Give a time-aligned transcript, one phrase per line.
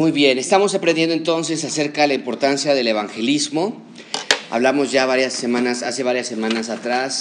[0.00, 3.82] Muy bien, estamos aprendiendo entonces acerca de la importancia del evangelismo.
[4.48, 7.20] Hablamos ya varias semanas, hace varias semanas atrás,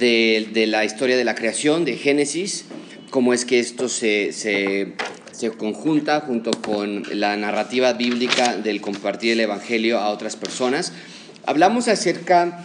[0.00, 2.64] de, la historia de la creación, de Génesis,
[3.10, 4.94] cómo es que esto se,
[5.58, 10.92] conjunta junto con la narrativa bíblica del compartir el evangelio a otras personas.
[11.46, 12.64] Hablamos acerca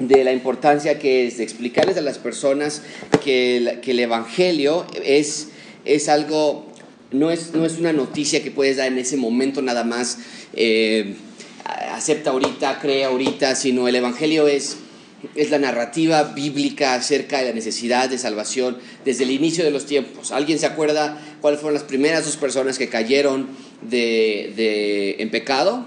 [0.00, 2.82] de la importancia que es de explicarles a las personas
[3.22, 5.50] que el, que el evangelio es,
[5.84, 6.69] es algo
[7.12, 10.18] no es, no es una noticia que puedes dar en ese momento nada más,
[10.54, 11.16] eh,
[11.92, 14.76] acepta ahorita, cree ahorita, sino el Evangelio es,
[15.34, 19.86] es la narrativa bíblica acerca de la necesidad de salvación desde el inicio de los
[19.86, 20.30] tiempos.
[20.30, 23.48] ¿Alguien se acuerda cuáles fueron las primeras dos personas que cayeron
[23.82, 25.84] de, de, en pecado?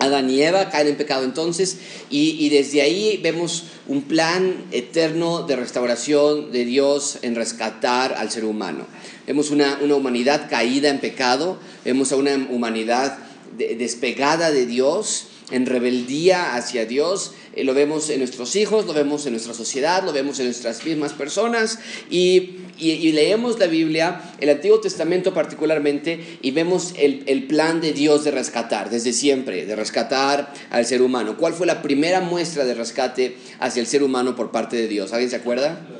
[0.00, 5.42] Adán y Eva caen en pecado entonces y, y, desde ahí vemos un plan eterno
[5.42, 8.86] de restauración de Dios en rescatar al ser humano.
[9.28, 13.18] Vemos una, una humanidad caída en pecado, vemos a una humanidad
[13.58, 17.32] de, despegada de Dios, en rebeldía hacia Dios.
[17.54, 20.82] Eh, lo vemos en nuestros hijos, lo vemos en nuestra sociedad, lo vemos en nuestras
[20.82, 27.24] mismas personas y, y, y leemos la Biblia, el Antiguo Testamento particularmente, y vemos el,
[27.26, 31.36] el, plan de Dios de rescatar, desde siempre, de rescatar al ser humano.
[31.36, 35.12] ¿Cuál fue la primera muestra de rescate hacia el ser humano por parte de Dios?
[35.12, 35.97] ¿Alguien se acuerda?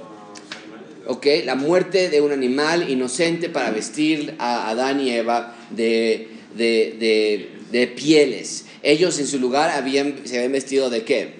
[1.09, 1.27] ¿Ok?
[1.45, 7.87] La muerte de un animal inocente para vestir a Adán y Eva de, de, de,
[7.89, 8.67] pieles.
[8.83, 11.37] Ellos en su lugar habían, se habían vestido de qué?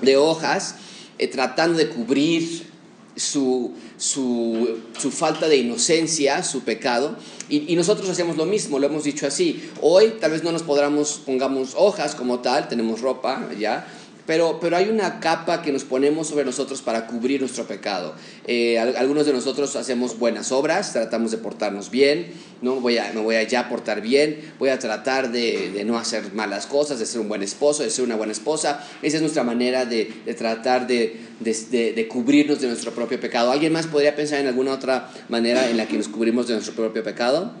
[0.00, 0.76] De hojas,
[1.18, 2.68] eh, tratando de cubrir
[3.16, 7.16] su, su, su, falta de inocencia, su pecado.
[7.48, 9.70] Y, y, nosotros hacemos lo mismo, lo hemos dicho así.
[9.80, 13.88] Hoy tal vez no nos podamos, pongamos hojas como tal, tenemos ropa ya,
[14.28, 18.14] pero, pero hay una capa que nos ponemos sobre nosotros para cubrir nuestro pecado.
[18.46, 22.26] Eh, algunos de nosotros hacemos buenas obras, tratamos de portarnos bien,
[22.60, 22.74] ¿no?
[22.74, 26.66] voy a, me voy a ya portar bien, voy a tratar de, no hacer malas
[26.66, 28.86] cosas, de ser un buen esposo, de ser una buena esposa.
[29.00, 30.04] Esa es nuestra manera de,
[30.36, 33.50] tratar de, cubrirnos de nuestro propio pecado.
[33.50, 36.74] ¿Alguien más podría pensar en alguna otra manera en la que nos cubrimos de nuestro
[36.74, 37.52] propio pecado?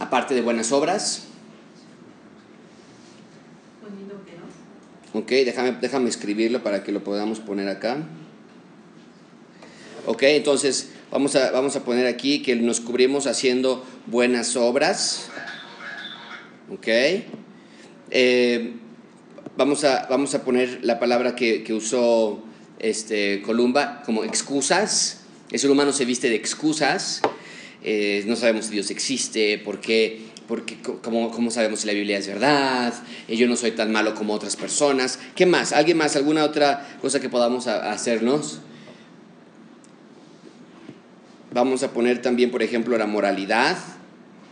[0.00, 1.28] Aparte de buenas obras.
[5.14, 7.98] Ok, déjame, déjame escribirlo para que lo podamos poner acá.
[10.06, 15.28] Ok, entonces vamos a, vamos a poner aquí que nos cubrimos haciendo buenas obras.
[16.72, 16.88] Ok.
[18.10, 18.72] Eh,
[19.56, 22.42] vamos, a, vamos a poner la palabra que, que usó
[22.78, 25.20] este, Columba como excusas.
[25.50, 27.20] El ser humano se viste de excusas.
[27.84, 30.20] Eh, no sabemos si Dios existe, por qué
[30.52, 32.92] porque como, como sabemos si la Biblia es verdad,
[33.26, 35.18] yo no soy tan malo como otras personas.
[35.34, 35.72] ¿Qué más?
[35.72, 36.14] ¿Alguien más?
[36.14, 38.58] ¿Alguna otra cosa que podamos hacernos?
[41.54, 43.78] Vamos a poner también, por ejemplo, la moralidad,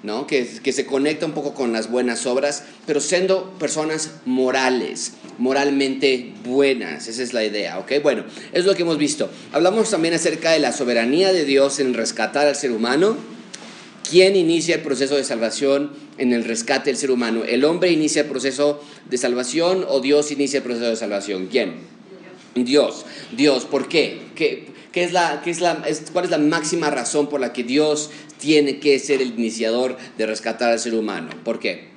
[0.03, 0.27] ¿no?
[0.27, 6.33] que, que se conecta un poco con las buenas obras, pero siendo personas morales, moralmente
[6.47, 7.09] buenas.
[7.09, 7.93] Esa es la idea, ¿ok?
[8.03, 8.25] Bueno,
[8.55, 9.29] es lo que hemos visto.
[9.53, 13.19] Hablamos también acerca de la soberanía de Dios en rescatar al ser humano
[14.09, 17.45] ¿Quién inicia el proceso de salvación en el rescate del ser humano?
[17.45, 21.47] ¿El hombre inicia el proceso de salvación o Dios inicia el proceso de salvación?
[21.47, 21.75] ¿Quién?
[22.55, 23.07] Dios.
[23.37, 24.21] Dios, ¿por qué?
[24.35, 27.53] ¿Qué, qué es la, qué es la, es, ¿Cuál es la máxima razón por la
[27.53, 31.31] que Dios tiene que ser el iniciador de rescatar al ser humano?
[31.45, 31.91] ¿Por qué?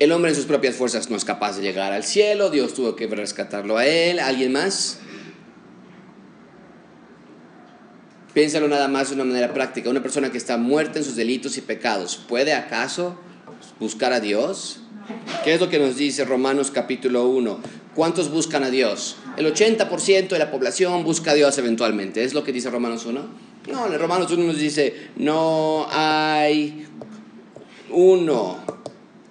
[0.00, 2.96] El hombre en sus propias fuerzas no es capaz de llegar al cielo, Dios tuvo
[2.96, 4.18] que rescatarlo a él.
[4.18, 4.98] ¿Alguien más?
[8.40, 9.90] Piénsalo nada más de una manera práctica.
[9.90, 13.18] Una persona que está muerta en sus delitos y pecados, ¿puede acaso
[13.78, 14.80] buscar a Dios?
[15.44, 17.60] ¿Qué es lo que nos dice Romanos capítulo 1?
[17.94, 19.16] ¿Cuántos buscan a Dios?
[19.36, 22.24] El 80% de la población busca a Dios eventualmente.
[22.24, 23.20] ¿Es lo que dice Romanos 1?
[23.72, 26.86] No, en Romanos 1 nos dice, no hay
[27.90, 28.56] uno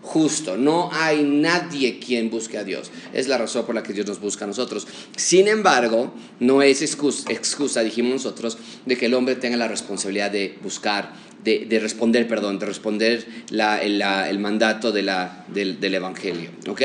[0.09, 0.57] justo.
[0.57, 2.89] No hay nadie quien busque a Dios.
[3.13, 4.87] Es la razón por la que Dios nos busca a nosotros.
[5.15, 8.57] Sin embargo, no es excusa, excusa dijimos nosotros,
[8.87, 11.13] de que el hombre tenga la responsabilidad de buscar,
[11.43, 16.49] de, de responder, perdón, de responder la, el mandato de la, del, del, Evangelio.
[16.67, 16.81] ¿Ok?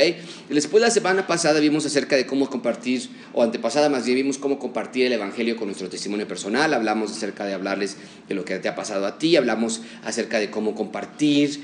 [0.50, 4.58] Después la semana pasada vimos acerca de cómo compartir, o antepasada más bien vimos cómo
[4.58, 6.74] compartir el Evangelio con nuestro testimonio personal.
[6.74, 7.96] Hablamos acerca de hablarles
[8.28, 9.36] de lo que te ha pasado a ti.
[9.36, 11.62] Hablamos acerca de cómo compartir.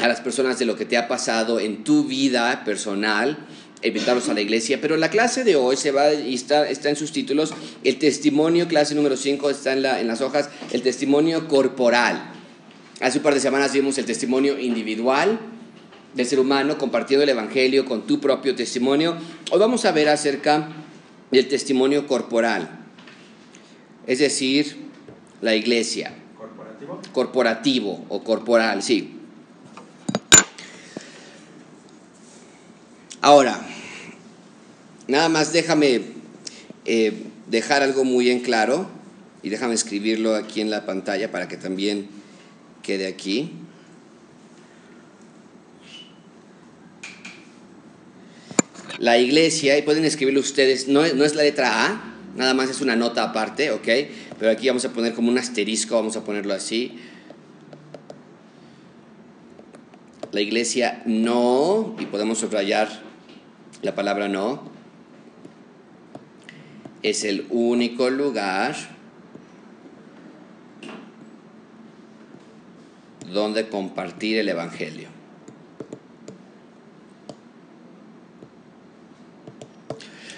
[0.00, 3.38] A las personas de lo que te ha pasado en tu vida personal,
[3.82, 4.80] invitarlos a la iglesia.
[4.80, 7.52] Pero la clase de hoy se va y está, está en sus títulos.
[7.84, 10.48] El testimonio, clase número 5, está en, la, en las hojas.
[10.72, 12.32] El testimonio corporal.
[13.00, 15.38] Hace un par de semanas vimos el testimonio individual
[16.14, 19.16] del ser humano compartiendo el evangelio con tu propio testimonio.
[19.50, 20.68] Hoy vamos a ver acerca
[21.30, 22.68] y el testimonio corporal,
[24.06, 24.76] es decir,
[25.40, 26.12] la iglesia.
[26.36, 27.00] ¿Corporativo?
[27.12, 29.19] Corporativo o corporal, sí.
[33.22, 33.60] Ahora,
[35.06, 36.00] nada más déjame
[36.86, 37.12] eh,
[37.48, 38.88] dejar algo muy en claro
[39.42, 42.08] y déjame escribirlo aquí en la pantalla para que también
[42.82, 43.52] quede aquí.
[48.98, 52.80] La iglesia, y pueden escribirlo ustedes, no, no es la letra A, nada más es
[52.80, 53.88] una nota aparte, ¿ok?
[54.38, 56.98] Pero aquí vamos a poner como un asterisco, vamos a ponerlo así.
[60.32, 63.09] La iglesia no, y podemos subrayar
[63.82, 64.62] la palabra no,
[67.02, 68.76] es el único lugar
[73.32, 75.08] donde compartir el Evangelio.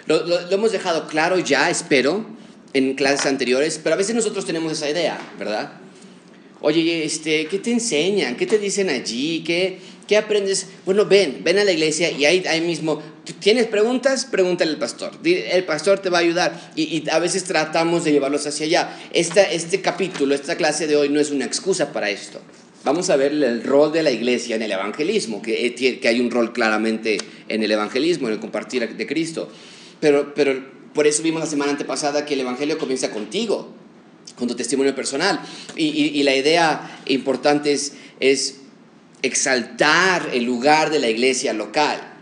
[0.06, 2.26] Lo, hemos dejado claro ya, espero,
[2.74, 5.72] en clases anteriores, pero a veces nosotros tenemos esa idea, ¿verdad?
[6.60, 8.36] Oye, este, ¿qué te enseñan?
[8.36, 9.42] ¿Qué te dicen allí?
[9.44, 10.66] ¿Qué, qué aprendes?
[10.84, 14.24] Bueno, ven, ven a la iglesia y ahí, ahí mismo, ¿tú ¿tienes preguntas?
[14.24, 15.12] Pregúntale al pastor.
[15.24, 18.98] El pastor te va a ayudar y, y a veces tratamos de llevarlos hacia allá.
[19.12, 22.40] Esta, este capítulo, esta clase de hoy no es una excusa para esto.
[22.84, 26.20] Vamos a ver el rol de la iglesia en el evangelismo, que, eh, que hay
[26.20, 27.16] un rol claramente
[27.48, 29.48] en el evangelismo, en el compartir de Cristo.
[30.00, 33.72] Pero, pero por eso vimos la semana antepasada que el evangelio comienza contigo
[34.36, 35.40] con tu testimonio personal.
[35.76, 38.56] Y, y- y la idea importante es, es
[39.22, 42.12] exaltar el lugar de la iglesia local.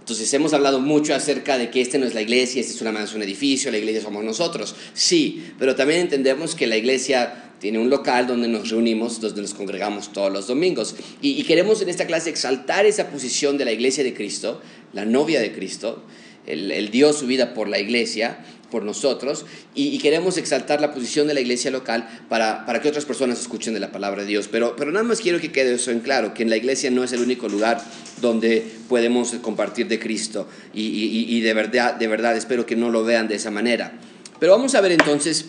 [0.00, 2.90] Entonces hemos hablado mucho acerca de que este no es la iglesia, este es, una,
[2.90, 4.74] un edificio, la iglesia somos nosotros.
[4.94, 9.52] Sí, pero también entendemos que la iglesia tiene un local donde nos reunimos, donde nos
[9.52, 10.96] congregamos todos los domingos.
[11.20, 14.62] Y, queremos en esta clase exaltar esa posición de la iglesia de Cristo,
[14.94, 16.02] la novia de Cristo.
[16.46, 18.38] Él, él dio su vida por la iglesia,
[18.70, 23.04] por nosotros, y, queremos exaltar la posición de la iglesia local para, para que otras
[23.04, 24.48] personas escuchen de la palabra de Dios.
[24.50, 27.02] Pero, pero nada más quiero que quede eso en claro, que en la iglesia no
[27.04, 27.82] es el único lugar
[28.20, 32.90] donde podemos compartir de Cristo, y, y- y de, verdad, de verdad espero que no
[32.90, 33.92] lo vean de esa manera.
[34.38, 35.46] Pero vamos a ver entonces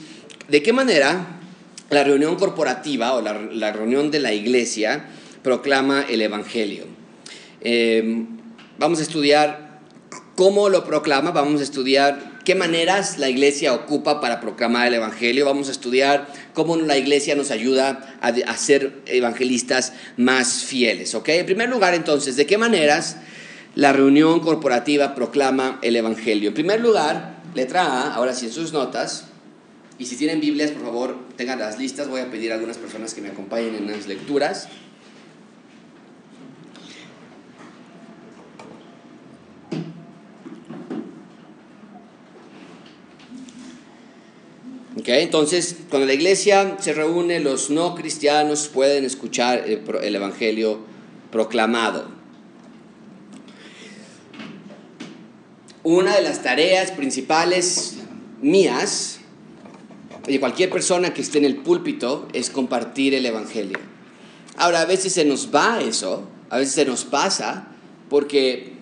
[0.48, 1.40] de qué manera
[1.90, 5.06] la reunión corporativa o la, la reunión de la iglesia
[5.44, 6.86] proclama el Evangelio.
[7.62, 8.26] Eh,
[8.78, 9.80] vamos a estudiar
[10.36, 15.46] cómo lo proclama, vamos a estudiar qué maneras la iglesia ocupa para proclamar el Evangelio,
[15.46, 21.16] vamos a estudiar cómo la iglesia nos ayuda a, a ser evangelistas más fieles.
[21.16, 21.30] ¿ok?
[21.30, 23.18] En primer lugar, entonces, ¿de qué maneras
[23.76, 26.50] la reunión corporativa proclama el Evangelio?
[26.50, 29.26] En primer lugar, letra A, ahora sí en sus notas,
[30.00, 33.14] y si tienen Biblias, por favor, tengan las listas, voy a pedir a algunas personas
[33.14, 34.70] que me acompañen en las lecturas.
[45.06, 50.80] Entonces, cuando la iglesia se reúne, los no cristianos pueden escuchar el Evangelio
[51.32, 52.08] proclamado.
[55.84, 57.96] Una de las tareas principales
[58.42, 59.20] mías,
[60.28, 63.80] y de cualquier persona que esté en el púlpito, es compartir el Evangelio.
[64.58, 67.70] Ahora, a veces se nos va eso, a veces se nos pasa,
[68.10, 68.74] porque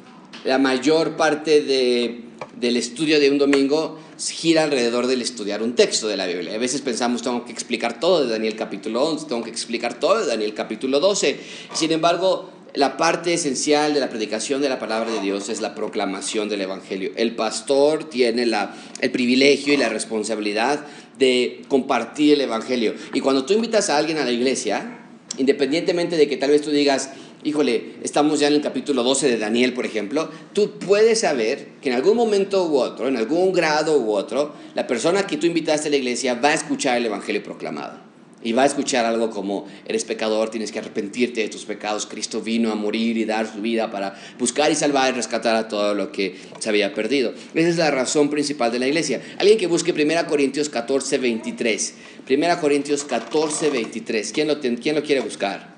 [0.43, 2.23] la mayor parte de-
[2.59, 6.55] del estudio de un domingo gira alrededor del estudiar un texto de la Biblia.
[6.55, 10.19] A veces pensamos, tengo que explicar todo de Daniel capítulo 11, tengo que explicar todo
[10.19, 11.39] de Daniel capítulo 12.
[11.73, 15.73] Sin embargo, la parte esencial de la predicación de la palabra de Dios es la
[15.73, 17.11] proclamación del Evangelio.
[17.15, 20.85] El pastor tiene la, el privilegio y la responsabilidad
[21.17, 22.93] de compartir el Evangelio.
[23.13, 24.99] Y cuando tú invitas a alguien a la iglesia,
[25.37, 27.11] independientemente de que tal vez tú digas,
[27.47, 31.87] híjole, estamos ya en el capítulo 12 de Daniel, por ejemplo, tú puedes saber que
[31.87, 35.87] en algún momento u otro, en algún grado u otro, la persona que tú invitaste
[35.87, 38.05] a la iglesia va a escuchar el Evangelio proclamado.
[38.43, 42.41] Y va a escuchar algo como, eres pecador, tienes que arrepentirte de tus pecados, Cristo
[42.41, 45.95] vino a morir y dar su vida para buscar y salvar y rescatar a todo
[45.95, 47.33] lo que se había perdido.
[47.53, 49.21] Esa es la razón principal de la iglesia.
[49.39, 51.93] Alguien que busque 1 Corintios 14, 23.
[52.29, 54.31] 1 Corintios 14, 23.
[54.33, 55.76] ¿Quién lo, quién lo quiere buscar?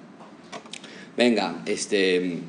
[1.20, 2.16] Venga, este...
[2.16, 2.40] eh,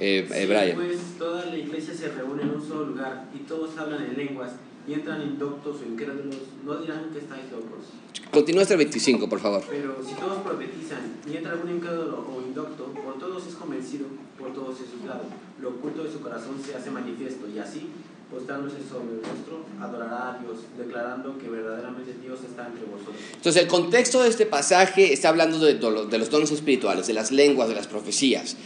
[0.00, 0.76] eh, Sí, Brian.
[0.76, 4.52] Pues toda la iglesia se reúne en un solo lugar y todos hablan en lenguas
[4.88, 7.84] y entran indoctos o incrédulos, no dirán que estáis locos.
[8.32, 9.62] Continúa hasta el 25, por favor.
[9.68, 14.06] Pero si todos profetizan y entra algún incrédulo o indocto, por todos es convencido,
[14.38, 15.24] por todos es juzgado.
[15.60, 17.88] Lo oculto de su corazón se hace manifiesto y así,
[18.30, 23.16] postrándose sobre el rostro, adorará a Dios, declarando que verdaderamente Dios está entre vosotros.
[23.34, 27.32] Entonces el contexto de este pasaje está hablando de, de los dones espirituales, de las
[27.32, 28.56] lenguas, de las profecías.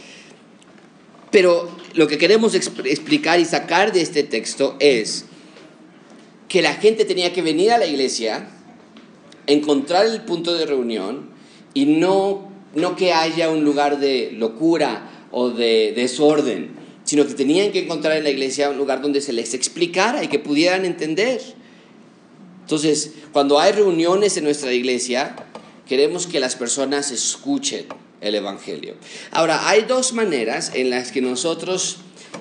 [1.31, 5.25] Pero lo que queremos exp- explicar y sacar de este texto es
[6.47, 8.49] que la gente tenía que venir a la iglesia,
[9.47, 11.29] encontrar el punto de reunión
[11.73, 17.71] y no, no que haya un lugar de locura o de desorden, sino que tenían
[17.71, 21.41] que encontrar en la iglesia un lugar donde se les explicara y que pudieran entender.
[22.61, 25.35] Entonces, cuando hay reuniones en nuestra iglesia,
[25.87, 27.85] queremos que las personas escuchen
[28.21, 28.95] el Evangelio.
[29.31, 31.97] Ahora, hay dos maneras en las que nosotros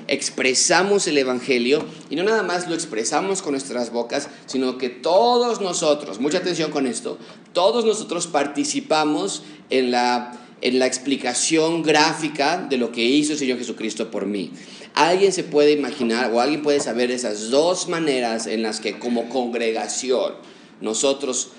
[0.09, 5.61] expresamos el Evangelio y no nada más lo expresamos con nuestras bocas, sino que todos
[5.61, 7.19] nosotros, mucha atención con esto,
[7.53, 13.59] todos nosotros participamos en la, en la explicación gráfica de lo que hizo el Señor
[13.59, 14.51] Jesucristo por mí.
[14.95, 19.29] Alguien se puede imaginar o alguien puede saber esas dos maneras en las que como
[19.29, 20.33] congregación
[20.81, 21.51] nosotros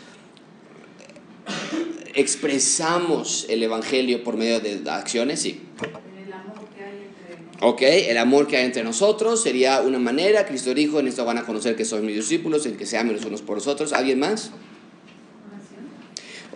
[2.15, 5.61] expresamos el Evangelio por medio de acciones, sí.
[7.61, 10.45] Ok, el amor que hay entre nosotros sería una manera.
[10.47, 13.15] Cristo dijo, en esto van a conocer que son mis discípulos, en que se amen
[13.15, 13.93] los unos por los otros.
[13.93, 14.51] ¿Alguien más?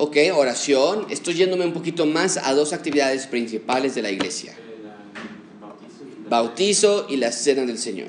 [0.02, 1.08] Ok, oración.
[1.10, 4.56] Estoy yéndome un poquito más a dos actividades principales de la iglesia.
[6.30, 8.08] Bautizo y la cena del Señor.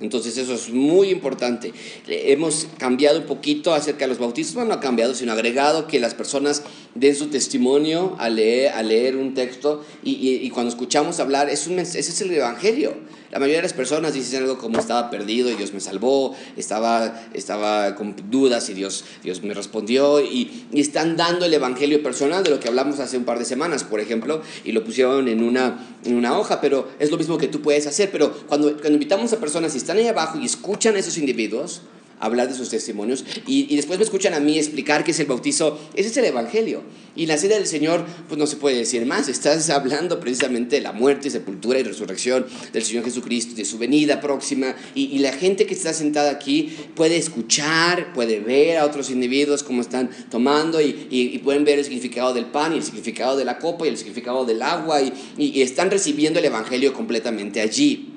[0.00, 1.74] Entonces eso es muy importante.
[2.08, 6.14] Hemos cambiado un poquito acerca de los bautismos, no ha cambiado, sino agregado que las
[6.14, 6.62] personas
[6.94, 11.78] den su testimonio a leer, a leer un texto y, cuando escuchamos hablar, es un,
[11.78, 12.94] ese es el Evangelio.
[13.32, 17.20] La mayoría de las personas dicen algo como estaba perdido y Dios me salvó, estaba,
[17.34, 22.44] estaba con dudas y Dios, Dios me respondió y, y están dando el Evangelio personal
[22.44, 25.42] de lo que hablamos hace un par de semanas, por ejemplo, y lo pusieron en
[25.42, 28.10] una, en una hoja, pero es lo mismo que tú puedes hacer.
[28.12, 31.82] Pero cuando, cuando invitamos a personas y están ahí abajo y escuchan a esos individuos,
[32.20, 35.78] hablar de sus testimonios y, después me escuchan a mí explicar qué es el bautizo.
[35.94, 36.82] Ese es el Evangelio.
[37.16, 39.28] Y la cena del Señor, pues no se puede decir más.
[39.28, 44.20] Estás hablando precisamente de la muerte, sepultura y resurrección del Señor Jesucristo, de su venida
[44.20, 44.74] próxima.
[44.94, 49.80] Y, la gente que está sentada aquí puede escuchar, puede ver a otros individuos cómo
[49.80, 53.58] están tomando y, y pueden ver el significado del pan y el significado de la
[53.58, 58.10] copa y el significado del agua y están recibiendo el Evangelio completamente allí.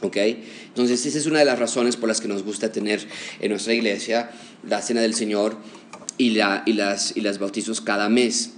[0.00, 0.16] ¿Ok?
[0.78, 3.04] Entonces, esa es una de las razones por las que nos gusta tener
[3.40, 4.30] en nuestra iglesia
[4.62, 5.56] la Cena del Señor
[6.18, 8.52] y, la, y, las, y bautizos cada mes.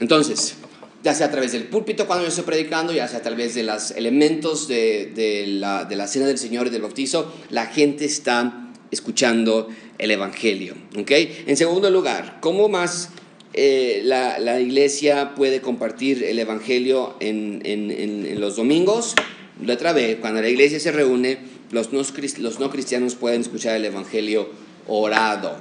[0.00, 0.54] Entonces,
[1.02, 3.64] ya sea a través del púlpito cuando yo estoy predicando, ya sea a través de
[3.64, 10.10] los elementos de, la, Cena del Señor y del bautizo, la gente está escuchando el
[10.10, 10.74] Evangelio.
[10.98, 11.10] ¿ok?
[11.46, 13.10] En segundo lugar, ¿cómo más
[13.56, 19.14] eh, la, la, iglesia puede compartir el Evangelio en, los domingos.
[19.64, 21.38] Letra B, cuando la iglesia se reúne,
[21.70, 22.02] los no,
[22.38, 24.48] los no cristianos pueden escuchar el Evangelio
[24.88, 25.56] orado.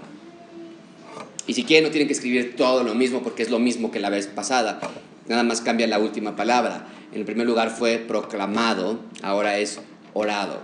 [1.46, 4.00] Y si quieren, no tienen que escribir todo lo mismo porque es lo mismo que
[4.00, 4.80] la vez pasada.
[5.28, 6.88] Nada más cambia la última palabra.
[7.12, 9.80] En el primer lugar fue proclamado, ahora es
[10.14, 10.62] orado.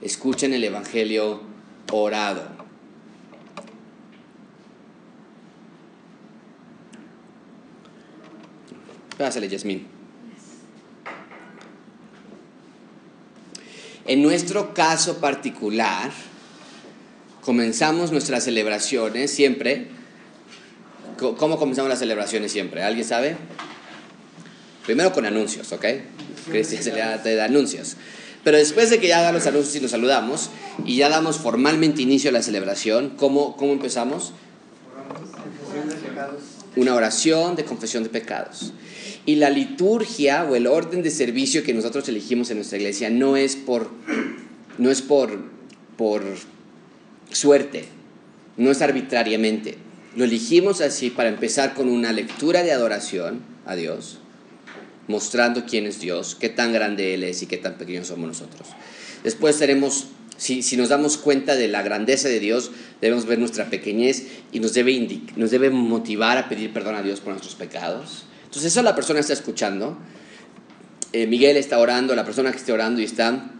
[0.00, 1.42] Escuchen el Evangelio
[1.92, 2.42] orado.
[9.22, 9.86] Pásale, Yasmín.
[14.04, 16.10] En nuestro caso particular,
[17.40, 19.86] comenzamos nuestras celebraciones siempre.
[21.38, 22.82] ¿Cómo comenzamos las celebraciones siempre?
[22.82, 23.36] ¿Alguien sabe?
[24.86, 25.84] Primero con anuncios, ¿ok?
[26.50, 27.96] Cristian se le da anuncios.
[28.42, 30.50] Pero después de que ya dan los anuncios y nos saludamos
[30.84, 34.32] y ya damos formalmente inicio a la celebración, ¿cómo, cómo empezamos?
[36.76, 38.72] Una oración de confesión de pecados.
[39.26, 43.36] Y la liturgia o el orden de servicio que nosotros elegimos en nuestra iglesia no
[43.36, 43.90] es por,
[44.78, 45.44] no es por,
[45.96, 46.22] por
[47.30, 47.84] suerte,
[48.56, 49.76] no es arbitrariamente.
[50.16, 54.18] Lo elegimos así para empezar con una lectura de adoración a Dios,
[55.08, 58.68] mostrando quién es Dios, qué tan grande Él es y qué tan pequeños somos nosotros.
[59.24, 62.70] Después tenemos, si, si nos damos cuenta de la grandeza de Dios,
[63.00, 67.20] debemos ver nuestra pequeñez y nos debe, nos debe motivar a pedir perdón a Dios
[67.20, 68.24] por nuestros pecados.
[68.44, 69.98] Entonces, esa la persona está escuchando.
[71.12, 73.50] Eh, Miguel está orando, la persona que está orando y está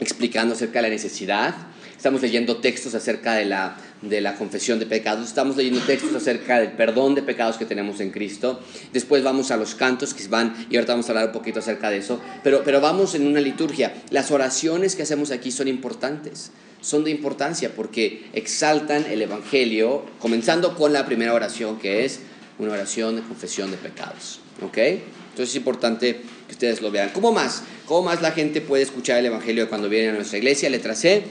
[0.00, 1.54] explicando acerca de la necesidad.
[1.96, 5.26] Estamos leyendo textos acerca de la, de la confesión de pecados.
[5.26, 8.60] Estamos leyendo textos acerca del perdón de pecados que tenemos en Cristo.
[8.92, 11.88] Después vamos a los cantos que van, y ahorita vamos a hablar un poquito acerca
[11.88, 12.20] de eso.
[12.44, 13.94] Pero, pero vamos en una liturgia.
[14.10, 16.50] Las oraciones que hacemos aquí son importantes.
[16.82, 22.20] Son de importancia porque exaltan el Evangelio, comenzando con la primera oración que es
[22.58, 24.40] una oración de confesión de pecados.
[24.62, 24.78] ¿Ok?
[24.78, 27.10] Entonces es importante que ustedes lo vean.
[27.12, 27.62] ¿Cómo más?
[27.86, 30.70] ¿Cómo más la gente puede escuchar el Evangelio cuando viene a nuestra iglesia?
[30.70, 31.24] Letra C.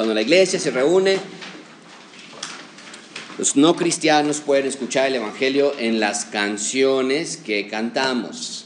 [0.00, 1.18] Cuando la iglesia se reúne,
[3.36, 8.64] los no cristianos pueden escuchar el Evangelio en las canciones que cantamos.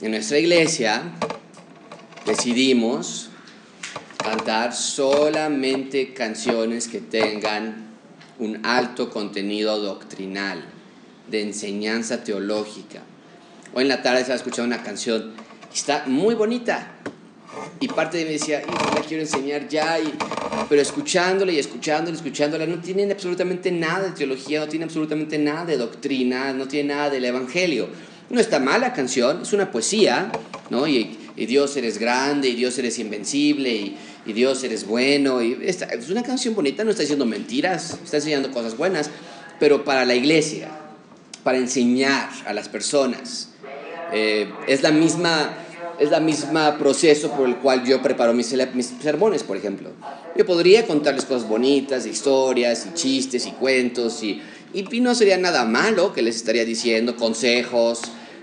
[0.00, 1.02] En nuestra iglesia
[2.24, 3.30] decidimos
[4.16, 7.88] cantar solamente canciones que tengan
[8.38, 10.75] un alto contenido doctrinal
[11.28, 13.02] de enseñanza teológica.
[13.74, 15.32] Hoy en la tarde estaba escuchando una canción,
[15.72, 16.92] está muy bonita,
[17.80, 18.62] y parte de mí decía,
[18.94, 20.12] la quiero enseñar ya, y,
[20.68, 25.38] pero escuchándola y escuchándola y escuchándola, no tienen absolutamente nada de teología, no tiene absolutamente
[25.38, 27.88] nada de doctrina, no tiene nada del evangelio.
[28.28, 30.32] No está mala canción, es una poesía,
[30.70, 30.86] ¿no?
[30.86, 35.42] Y, Dios eres grande, y Dios eres invencible, y, Dios eres bueno.
[35.42, 39.10] Y es una canción bonita, no está diciendo mentiras, está enseñando cosas buenas,
[39.60, 40.70] pero para la iglesia,
[41.46, 43.50] para enseñar a las personas,
[44.12, 45.58] eh, es la misma
[46.00, 49.90] es la misma proceso por el cual yo preparo mis, mis sermones, por ejemplo.
[50.36, 54.42] Yo podría contarles cosas bonitas, historias, y chistes, y cuentos, y,
[54.74, 58.00] y, no sería nada malo que les estaría diciendo consejos,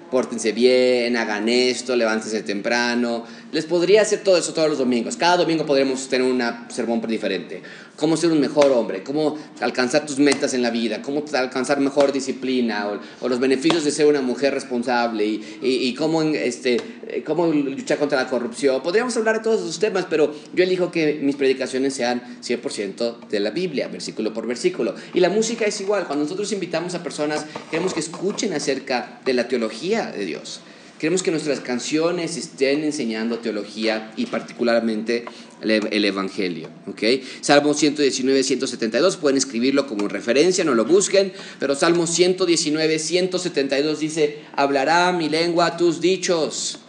[0.10, 3.25] pórtense bien, hagan esto, levántense temprano.
[3.51, 5.17] Les podría hacer todo eso todos los domingos.
[5.17, 7.62] Cada domingo podríamos tener un sermón diferente
[7.95, 12.12] cómo ser un mejor hombre, cómo alcanzar tus metas en la vida, cómo alcanzar mejor
[12.12, 16.77] disciplina o, los beneficios de ser una mujer responsable y, y, cómo, este,
[17.25, 18.81] cómo luchar contra la corrupción.
[18.81, 23.39] Podríamos hablar de todos esos temas, pero yo elijo que mis predicaciones sean 100% de
[23.39, 24.95] la Biblia, versículo por versículo.
[25.13, 26.05] Y la música es igual.
[26.05, 30.62] Cuando nosotros invitamos a personas, queremos que escuchen acerca de la teología de Dios.
[31.03, 35.25] Queremos que nuestras canciones estén enseñando teología y particularmente
[35.60, 36.69] el, Evangelio.
[36.88, 37.22] ¿okay?
[37.41, 44.43] Salmo 119, 172, pueden escribirlo como referencia, no lo busquen, pero Salmo 119, 172 dice,
[44.55, 46.79] hablará mi lengua tus dichos,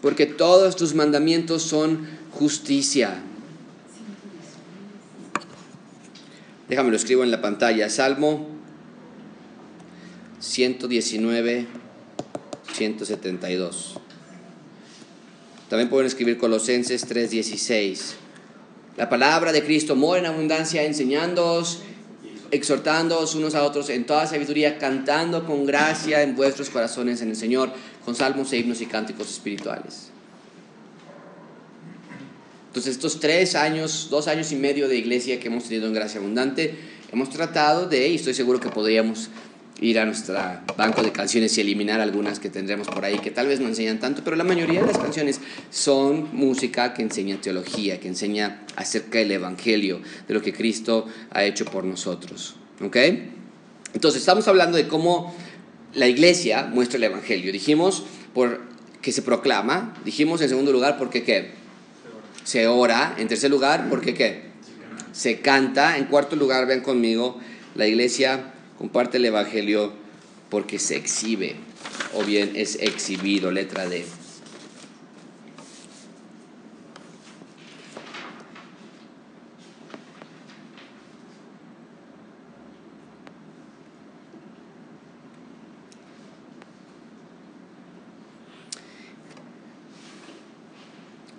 [0.00, 3.20] porque todos tus mandamientos son justicia.
[6.68, 7.90] Déjame lo escribo en la pantalla.
[7.90, 8.46] Salmo
[10.38, 11.66] 119,
[12.72, 13.96] 172.
[15.68, 18.14] También pueden escribir Colosenses 3:16.
[18.96, 21.78] La palabra de Cristo mora en abundancia, enseñándoos,
[22.50, 27.36] exhortándoos unos a otros en toda sabiduría, cantando con gracia en vuestros corazones en el
[27.36, 27.72] Señor,
[28.04, 30.10] con salmos e himnos y cánticos espirituales.
[32.66, 36.20] Entonces, estos tres años, dos años y medio de iglesia que hemos tenido en Gracia
[36.20, 36.74] Abundante,
[37.12, 39.28] hemos tratado de, y estoy seguro que podríamos
[39.80, 40.34] ir a nuestro
[40.76, 43.98] banco de canciones y eliminar algunas que tendremos por ahí que tal vez no enseñan
[43.98, 45.40] tanto, pero la mayoría de las canciones
[45.70, 51.44] son música que enseña teología, que enseña acerca del Evangelio, de lo que Cristo ha
[51.44, 52.56] hecho por nosotros.
[52.82, 52.96] ¿Ok?
[53.94, 55.34] Entonces, estamos hablando de cómo
[55.94, 57.52] la iglesia muestra el Evangelio.
[57.52, 58.68] Dijimos por
[59.02, 61.52] que se proclama, dijimos en segundo lugar porque qué?
[62.44, 63.14] Se ora.
[63.18, 64.50] En tercer lugar, porque qué?
[65.12, 65.96] Se canta.
[65.96, 67.38] En cuarto lugar, ven conmigo,
[67.74, 69.92] la iglesia comparte el Evangelio
[70.48, 71.54] porque se exhibe
[72.14, 74.06] o bien es exhibido, letra D.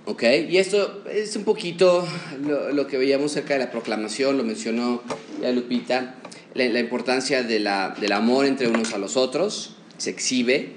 [0.06, 0.24] ¿Ok?
[0.48, 2.08] Y esto es un poquito
[2.46, 5.02] lo, lo, que veíamos cerca de la proclamación, lo mencionó
[5.42, 6.21] ya Lupita
[6.54, 10.74] la, importancia de la, del amor entre unos a los otros, se exhibe.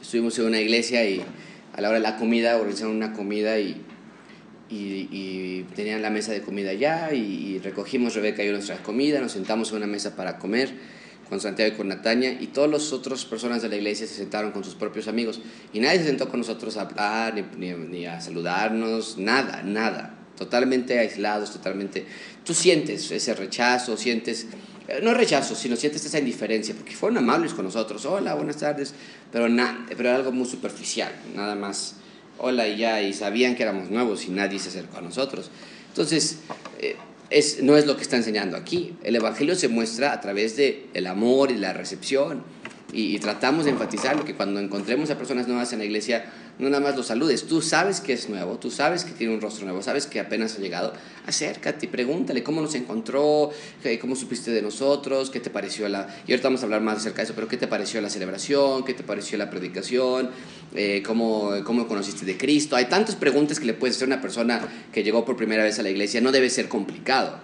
[0.00, 1.22] Estuvimos en una iglesia y
[1.72, 3.82] a la hora de la comida organizaron una comida y,
[4.70, 9.32] y, tenían la mesa de comida ya y, recogimos Rebeca y yo nuestra comida, nos
[9.32, 10.70] sentamos en una mesa para comer
[11.28, 14.52] con Santiago y con Nataña, y todas las otras personas de la iglesia se sentaron
[14.52, 15.40] con sus propios amigos.
[15.72, 20.14] Y nadie se sentó con nosotros a hablar, ni, ni, a saludarnos, nada, nada.
[20.36, 22.06] Totalmente aislados, totalmente...
[22.44, 24.46] Tú sientes ese rechazo, sientes...
[24.88, 28.04] Eh, no rechazo, sino sientes esa indiferencia, porque fueron amables con nosotros.
[28.04, 28.94] Hola, buenas tardes.
[29.32, 31.96] Pero, nada pero algo muy superficial, nada más.
[32.38, 35.50] Hola y ya, y sabían que éramos nuevos y nadie se acercó a nosotros.
[35.88, 36.38] Entonces...
[36.78, 36.96] Eh,
[37.30, 38.94] es, no es lo que está enseñando aquí.
[39.02, 42.42] El Evangelio se muestra a través del el amor y la recepción.
[42.92, 46.24] Y, tratamos de enfatizar que cuando encontremos a personas nuevas en la iglesia,
[46.58, 47.46] no nada más los saludes.
[47.46, 50.56] Tú sabes que es nuevo, tú sabes que tiene un rostro nuevo, sabes que apenas
[50.56, 50.92] ha llegado.
[51.26, 53.50] Acércate pregúntale cómo nos encontró,
[54.00, 56.06] cómo supiste de nosotros, qué te pareció la...
[56.26, 58.84] Y ahorita vamos a hablar más acerca de eso, pero qué te pareció la celebración,
[58.84, 60.30] qué te pareció la predicación,
[60.74, 62.76] eh, cómo, cómo conociste de Cristo.
[62.76, 64.60] Hay tantas preguntas que le puedes hacer a una persona
[64.92, 66.20] que llegó por primera vez a la iglesia.
[66.20, 67.40] No debe ser complicado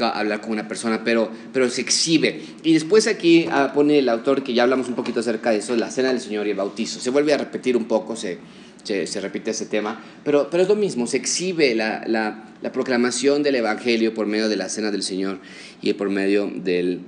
[0.00, 2.40] hablar con una persona, pero, pero se exhibe.
[2.62, 5.74] Y después aquí ah, pone el autor, que ya hablamos un poquito acerca de eso,
[5.76, 7.00] la cena del Señor y el bautizo.
[7.00, 8.38] Se vuelve a repetir un poco, se,
[8.84, 13.56] se, repite ese tema, pero, pero es lo mismo, se exhibe la, la, proclamación del
[13.56, 15.38] Evangelio por medio de la cena del Señor
[15.82, 17.00] y por medio del,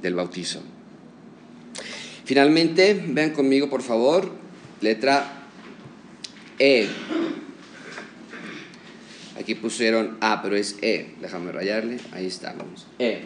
[0.00, 0.62] del bautizo.
[2.24, 4.30] Finalmente, vean conmigo por favor,
[4.80, 5.46] letra
[6.58, 6.86] E.
[9.38, 11.14] Aquí pusieron A, pero es E.
[11.20, 11.98] Déjame rayarle.
[12.12, 12.86] Ahí está, vamos.
[12.98, 13.22] E.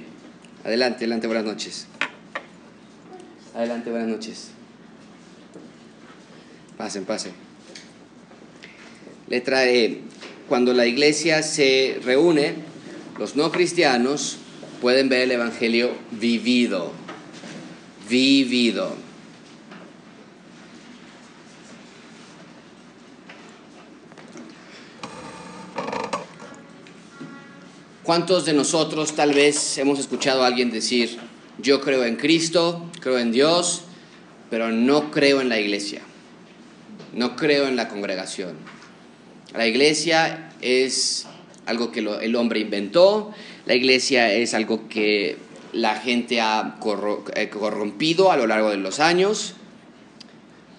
[0.64, 1.87] Adelante, adelante, buenas noches.
[3.55, 4.51] Adelante, buenas noches.
[6.77, 7.33] Pasen, pasen.
[9.29, 10.01] Letra E.
[10.48, 12.57] Cuando la iglesia se reúne,
[13.18, 14.37] los no cristianos
[14.83, 16.92] pueden ver el Evangelio vivido.
[18.11, 18.94] Vivido.
[28.12, 31.16] ¿Cuántos de nosotros tal vez hemos escuchado a alguien decir,
[31.57, 33.85] yo creo en Cristo, creo en Dios,
[34.51, 36.03] pero no creo en la iglesia,
[37.14, 38.57] no creo en la congregación?
[39.55, 41.27] La iglesia es
[41.64, 43.33] algo que el hombre inventó,
[43.64, 45.38] la iglesia es algo que
[45.72, 46.77] la gente ha
[47.35, 49.55] eh, corrompido a lo largo de los años.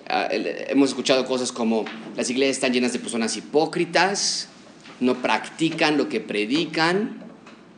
[0.08, 4.50] Ah, hemos escuchado cosas como las iglesias están llenas de personas hipócritas,
[5.00, 7.23] no practican lo que predican,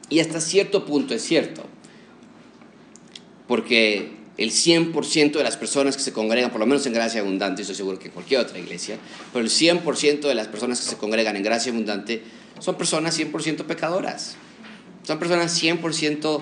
[0.10, 1.64] y hasta cierto punto es cierto,
[3.48, 7.62] porque el 100% de las personas que se congregan, por lo menos en Gracia Abundante,
[7.62, 8.98] estoy seguro que en cualquier otra iglesia,
[9.32, 12.22] pero el 100% de las personas que se congregan en Gracia Abundante
[12.60, 14.36] son personas 100% pecadoras.
[15.04, 16.42] Son personas 100%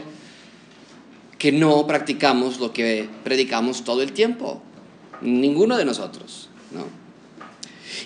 [1.38, 4.62] que no practicamos lo que predicamos todo el tiempo.
[5.22, 6.86] Ninguno de nosotros, ¿no?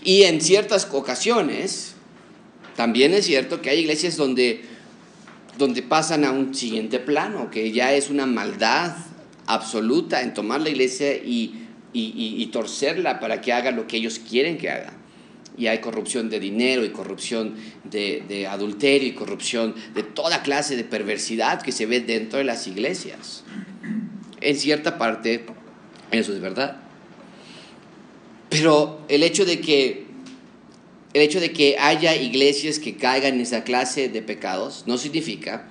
[0.03, 1.93] Y en ciertas ocasiones,
[2.75, 4.63] también es cierto que hay iglesias donde
[5.57, 8.95] donde pasan a un siguiente plano, que ya es una maldad
[9.45, 11.63] absoluta en tomar la iglesia y,
[12.51, 14.93] torcerla para que haga lo que ellos quieren que haga.
[15.57, 20.75] Y hay corrupción de dinero y corrupción de, de adulterio y corrupción de toda clase
[20.75, 23.43] de perversidad que se ve dentro de las iglesias.
[24.39, 25.45] En cierta parte,
[26.11, 26.77] eso es verdad.
[28.49, 30.06] Pero el hecho de que
[31.13, 35.67] el hecho de que haya iglesias que caigan en esa clase de pecados no significa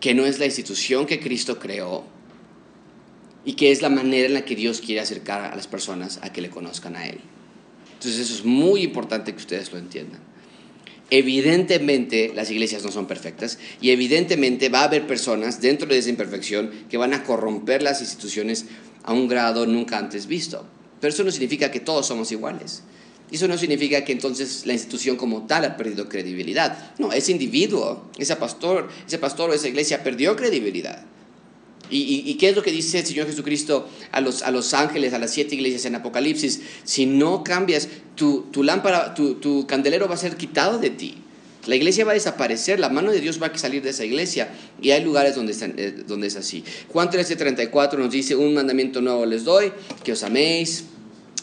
[0.00, 2.04] que no es la institución que Cristo creó
[3.44, 6.32] y que es la manera en la que Dios quiere acercar a las personas a
[6.32, 7.20] que le conozcan a Él.
[7.94, 10.20] Entonces eso es muy importante que ustedes lo entiendan.
[11.10, 16.10] Evidentemente las iglesias no son perfectas y evidentemente va a haber personas dentro de esa
[16.10, 18.66] imperfección que van a corromper las instituciones
[19.04, 20.66] a un grado nunca antes visto.
[21.00, 22.82] Pero eso no significa que todos somos iguales.
[23.30, 26.92] Eso no significa que entonces la institución como tal ha perdido credibilidad.
[26.98, 31.04] No, ese individuo, ese pastor, ese pastor o esa iglesia perdió credibilidad.
[31.88, 35.20] ¿Y, qué es lo que dice el Señor Jesucristo a los, a los ángeles, a
[35.20, 36.60] las siete iglesias en Apocalipsis?
[36.82, 41.18] Si no cambias, tu, tu lámpara, tu, tu, candelero va a ser quitado de ti.
[41.66, 44.52] La iglesia va a desaparecer, la mano de Dios va a salir de esa iglesia.
[44.80, 46.64] Y hay lugares donde, eh, donde es así.
[46.88, 50.84] Juan 13:34 nos dice, un mandamiento nuevo les doy, que os améis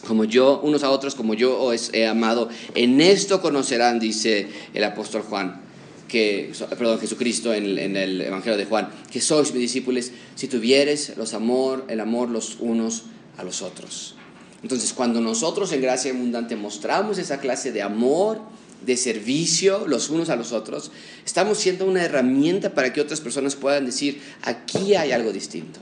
[0.08, 2.50] como yo, unos a otros como yo os he amado.
[2.76, 5.62] En esto conocerán, dice el apóstol Juan,
[6.08, 11.18] que, perdón, Jesucristo en en el Evangelio de Juan, que sois mis discípulos si tuvieres
[11.18, 13.04] los amor, el amor los unos
[13.38, 14.16] a los otros.
[14.62, 18.40] Entonces, cuando nosotros en Gracia Abundante mostramos esa clase de amor,
[18.86, 20.92] de servicio los unos a los otros,
[21.26, 25.80] estamos siendo una herramienta para que otras personas puedan decir, aquí hay algo distinto.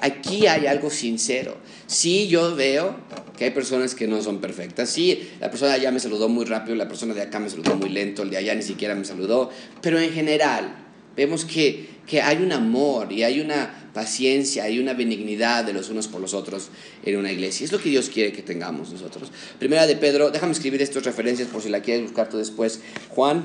[0.00, 1.56] Aquí hay algo sincero.
[1.86, 2.96] Sí, yo veo
[3.38, 4.90] que hay personas que no son perfectas.
[4.90, 7.76] Sí, la persona de allá me saludó muy rápido, la persona de acá me saludó
[7.76, 9.50] muy lento, el de allá ni siquiera me saludó.
[9.80, 10.74] Pero en general,
[11.16, 15.88] vemos que, que hay un amor y hay una paciencia, hay una benignidad de los
[15.88, 16.68] unos por los otros
[17.04, 17.64] en una iglesia.
[17.64, 19.30] Es lo que Dios quiere que tengamos nosotros.
[19.58, 22.80] Primera de Pedro, déjame escribir estas referencias por si la quieres buscar tú después.
[23.10, 23.44] Juan,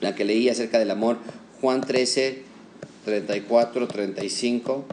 [0.00, 1.18] la que leí acerca del amor,
[1.60, 2.42] Juan 13,
[3.04, 4.84] 34, 35.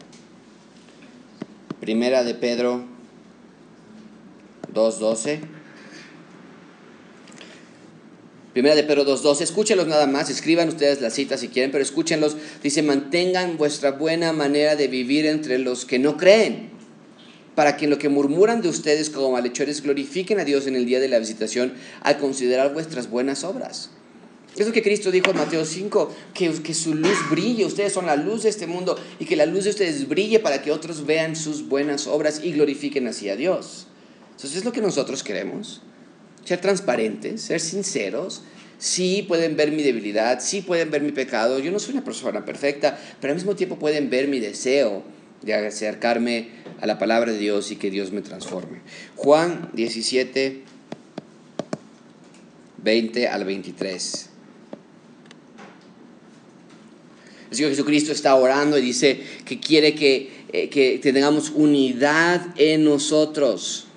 [1.80, 2.84] Primera de Pedro
[4.74, 5.40] 2.12.
[8.54, 9.42] Primera de Pedro 2.12.
[9.42, 10.30] Escúchenlos nada más.
[10.30, 12.36] Escriban ustedes las citas si quieren, pero escúchenlos.
[12.62, 16.70] Dice, mantengan vuestra buena manera de vivir entre los que no creen.
[17.56, 20.86] Para que en lo que murmuran de ustedes como malhechores glorifiquen a Dios en el
[20.86, 23.92] día de la visitación al considerar vuestras buenas obras.
[24.58, 28.08] Es lo que Cristo dijo en Mateo 5, que, que su luz brille, ustedes son
[28.08, 31.06] la luz de este mundo y que la luz de ustedes brille para que otros
[31.06, 33.88] vean sus buenas obras y glorifiquen así a Dios.
[34.32, 35.82] Entonces es lo que nosotros queremos,
[36.46, 38.44] ser transparentes, ser sinceros.
[38.78, 41.60] Sí pueden ver mi debilidad, sí pueden ver mi pecado.
[41.60, 45.04] Yo no soy una persona perfecta, pero al mismo tiempo pueden ver mi deseo
[45.42, 48.80] de acercarme a la palabra de Dios y que Dios me transforme.
[49.16, 50.64] Juan 17,
[52.82, 54.29] 20 al 23.
[57.50, 62.84] El Señor Jesucristo está orando y dice que quiere que, eh, que tengamos unidad en
[62.84, 63.88] nosotros,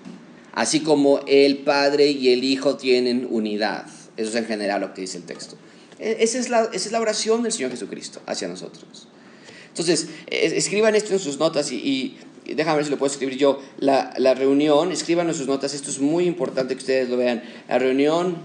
[0.53, 3.87] así como el Padre y el Hijo tienen unidad.
[4.17, 5.57] Eso es en general lo que dice el texto.
[5.99, 9.09] E, esa es la, esa es la oración del Señor Jesucristo hacia nosotros.
[9.69, 13.61] Entonces, escriban esto en sus notas y, déjame ver si lo puedo escribir yo.
[13.79, 17.43] La, la, reunión, escriban en sus notas, esto es muy importante que ustedes lo vean.
[17.69, 18.37] La reunión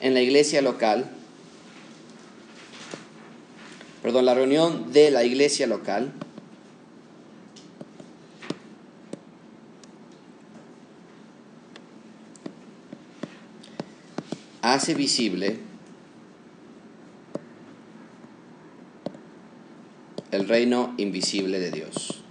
[0.00, 1.10] en la iglesia local,
[4.02, 6.12] perdón, la reunión de la iglesia local.
[14.62, 15.56] hace visible
[20.30, 22.22] el reino invisible de Dios.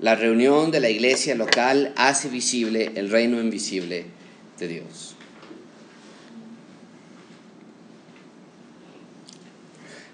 [0.00, 4.06] La reunión de la iglesia local hace visible el reino invisible
[4.58, 5.16] de Dios.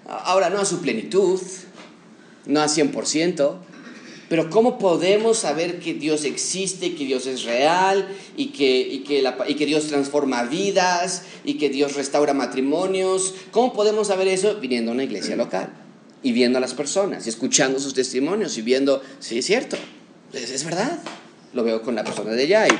[0.07, 1.39] Ahora, no a su plenitud,
[2.45, 3.57] no a 100%,
[4.29, 9.23] pero ¿cómo podemos saber que Dios existe, que Dios es real y que, y que,
[9.47, 13.35] y que Dios transforma vidas y que Dios restaura matrimonios?
[13.51, 14.55] ¿Cómo podemos saber eso?
[14.55, 15.69] Viniendo a una iglesia local
[16.23, 19.77] y viendo a las personas y escuchando sus testimonios y viendo, sí, es cierto,
[20.33, 20.99] es, es verdad.
[21.53, 22.71] Lo veo con la persona de allá y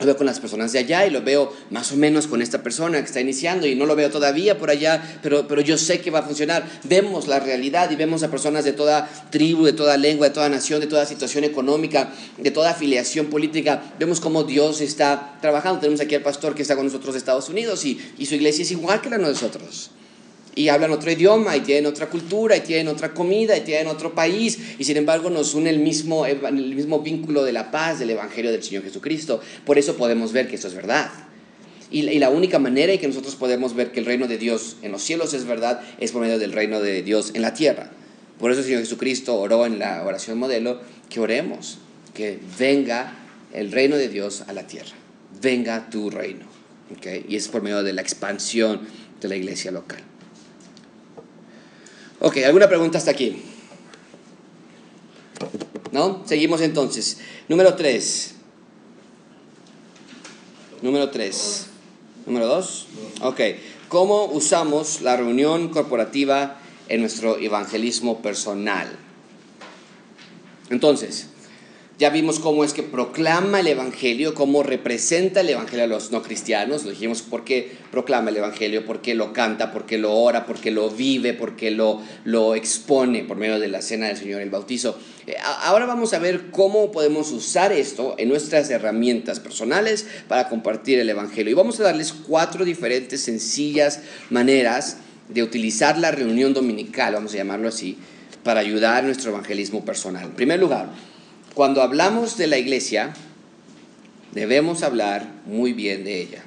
[0.00, 2.62] lo veo con las personas de allá y lo veo más o menos con esta
[2.62, 6.00] persona que está iniciando y no lo veo todavía por allá, pero, pero yo sé
[6.00, 6.64] que va a funcionar.
[6.84, 10.48] Vemos la realidad y vemos a personas de toda tribu, de toda lengua, de toda
[10.48, 13.94] nación, de toda situación económica, de toda afiliación política.
[13.98, 15.80] Vemos cómo Dios está trabajando.
[15.80, 18.62] Tenemos aquí al pastor que está con nosotros de Estados Unidos y, y su iglesia
[18.62, 19.90] es igual que la de nosotros
[20.54, 24.14] y hablan otro idioma y tienen otra cultura y tienen otra comida y tienen otro
[24.14, 28.10] país y sin embargo nos une el mismo, el mismo vínculo de la paz del
[28.10, 29.40] Evangelio del Señor Jesucristo.
[29.64, 31.10] Por eso podemos ver que eso es verdad.
[31.90, 34.90] Y, la única manera en que nosotros podemos ver que el reino de Dios en
[34.90, 37.90] los cielos es verdad es por medio del reino de Dios en la tierra.
[38.38, 41.78] Por eso el Señor Jesucristo oró en la oración modelo que oremos,
[42.12, 43.16] que venga
[43.52, 44.90] el reino de Dios a la tierra,
[45.40, 46.46] venga tu reino.
[46.96, 47.24] ¿okay?
[47.28, 48.80] Y es por medio de la expansión
[49.20, 50.02] de la iglesia local.
[52.24, 53.42] Ok, ¿alguna pregunta hasta aquí?
[55.92, 56.22] ¿No?
[56.24, 57.18] Seguimos entonces.
[57.48, 58.34] Número 3.
[60.80, 61.66] Número 3.
[62.24, 62.86] Número 2.
[63.20, 63.40] Ok.
[63.88, 66.56] ¿Cómo usamos la reunión corporativa
[66.88, 68.88] en nuestro evangelismo personal?
[70.70, 71.28] Entonces,
[71.96, 76.22] ya vimos cómo es que proclama el Evangelio, cómo representa el Evangelio a los no
[76.22, 76.82] cristianos.
[76.82, 80.44] Lo dijimos por qué proclama el Evangelio, por qué lo canta, por qué lo ora,
[80.44, 84.16] por qué lo vive, por qué lo, lo expone por medio de la cena del
[84.16, 84.98] Señor, el bautizo.
[85.28, 90.98] Eh, ahora vamos a ver cómo podemos usar esto en nuestras herramientas personales para compartir
[90.98, 91.52] el Evangelio.
[91.52, 94.96] Y vamos a darles cuatro diferentes sencillas maneras
[95.28, 97.98] de utilizar la reunión dominical, vamos a llamarlo así,
[98.42, 100.24] para ayudar a nuestro evangelismo personal.
[100.24, 100.88] En primer lugar,
[101.54, 103.14] cuando hablamos de la iglesia,
[104.32, 106.42] debemos hablar muy bien de ella.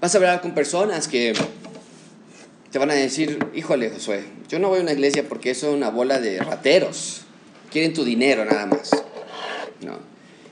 [0.00, 1.32] Vas a hablar con personas que
[2.70, 5.90] te van a decir, híjole Josué, yo no voy a una iglesia porque es una
[5.90, 7.22] bola de rateros,
[7.70, 8.90] quieren tu dinero nada más.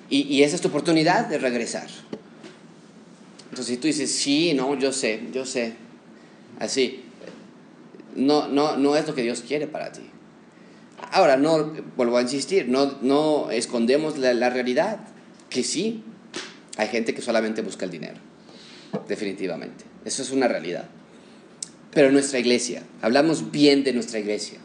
[0.08, 1.86] Y, y esa es tu oportunidad de regresar.
[3.50, 5.74] Entonces, si tú dices, sí, no, yo sé, yo sé,
[6.60, 7.02] así,
[8.14, 10.02] no, no, no es lo que Dios quiere para ti.
[11.10, 15.00] Ahora, no, vuelvo a insistir, no, no escondemos la, la realidad,
[15.48, 16.04] que sí,
[16.76, 18.18] hay gente que solamente busca el dinero,
[19.08, 20.88] definitivamente, eso es una realidad.
[21.92, 24.60] Pero nuestra iglesia, hablamos bien de nuestra iglesia,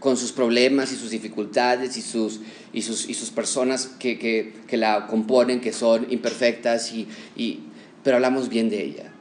[0.00, 2.40] con sus problemas y sus dificultades y sus,
[2.72, 7.60] y sus, y sus personas que, que, que la componen, que son imperfectas y, y
[8.02, 9.12] pero hablamos bien de ella.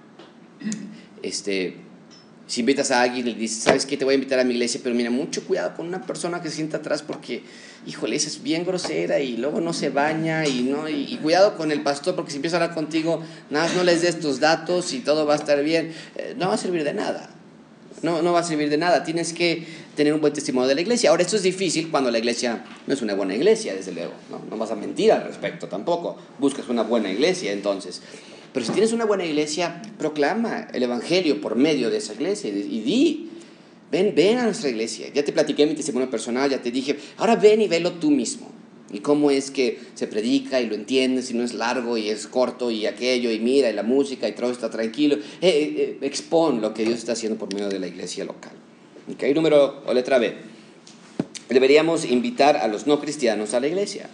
[1.23, 1.75] Este,
[2.51, 3.95] si invitas a alguien y le dices, ¿sabes qué?
[3.95, 6.49] Te voy a invitar a mi iglesia, pero mira, mucho cuidado con una persona que
[6.49, 7.43] se sienta atrás porque,
[7.85, 11.71] híjole, esa es bien grosera y luego no se baña y, no, y, cuidado con
[11.71, 14.99] el pastor porque si empieza a hablar contigo, nada, no les des tus datos y
[14.99, 15.93] todo va a estar bien.
[16.17, 17.29] Eh, no va a servir de nada.
[18.01, 19.03] No, no va a servir de nada.
[19.05, 19.65] Tienes que
[19.95, 21.11] tener un buen testimonio de la iglesia.
[21.11, 24.11] Ahora, esto es difícil cuando la iglesia no es una buena iglesia, desde luego.
[24.29, 26.17] No, no vas a mentir al respecto tampoco.
[26.39, 28.01] Buscas una buena iglesia, entonces.
[28.53, 32.81] Pero si tienes una buena iglesia, proclama el Evangelio por medio de esa iglesia y
[32.81, 33.29] di,
[33.91, 35.07] ven, ven a nuestra iglesia.
[35.13, 38.51] Ya te platiqué mi testimonio personal, ya te dije, ahora ven y velo tú mismo.
[38.93, 42.27] y cómo es que se predica y lo entiendes y no es largo y es
[42.27, 45.15] corto y aquello y mira y la música y todo está tranquilo.
[45.15, 48.51] Eh, eh, eh, expon lo que Dios está haciendo por medio de la iglesia local.
[49.13, 50.35] Okay, número o letra B.
[51.49, 54.09] Deberíamos invitar a los no cristianos a la iglesia.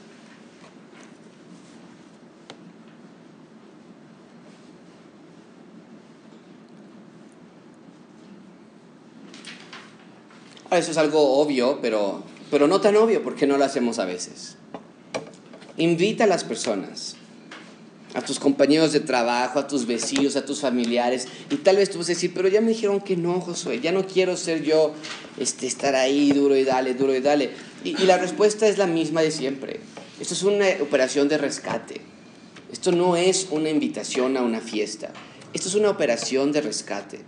[10.77, 14.55] Eso es algo obvio, pero, pero no tan obvio porque no lo hacemos a veces.
[15.77, 17.15] Invita a las personas,
[18.13, 21.27] a tus compañeros de trabajo, a tus vecinos, a tus familiares.
[21.49, 23.91] Y tal vez tú vas a decir, pero ya me dijeron que no, Josué, ya
[23.91, 24.93] no quiero ser yo
[25.37, 27.51] este, estar ahí duro y dale, duro y dale.
[27.83, 29.79] Y, y la respuesta es la misma de siempre.
[30.19, 32.01] Esto es una operación de rescate.
[32.71, 35.11] Esto no es una invitación a una fiesta.
[35.53, 37.21] Esto es una operación de rescate.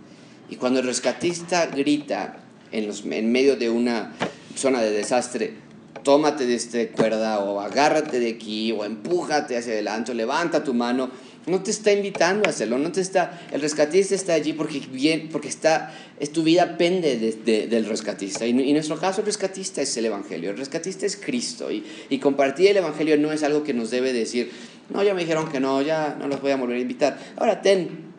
[0.50, 2.40] Y cuando el rescatista grita
[2.72, 4.12] en, los, en medio de una
[4.56, 5.54] zona de desastre,
[6.02, 10.74] tómate de esta cuerda o agárrate de aquí o empújate hacia adelante o levanta tu
[10.74, 11.10] mano.
[11.46, 15.30] No te está invitando a hacerlo, no te está, el rescatista está allí porque, bien,
[15.32, 18.46] porque está, es, tu vida pende de, del rescatista.
[18.46, 21.72] Y, en nuestro caso el rescatista es el Evangelio, el rescatista es Cristo.
[21.72, 24.50] Y, y compartir el Evangelio no es algo que nos debe decir,
[24.90, 27.18] no, ya me dijeron que no, ya no los voy a volver a invitar.
[27.36, 28.12] Ahora, ten,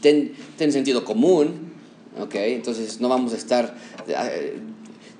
[0.00, 1.69] ten, ten sentido común,
[2.18, 2.34] ¿ok?
[2.34, 3.74] Entonces no vamos a estar
[4.08, 4.58] eh,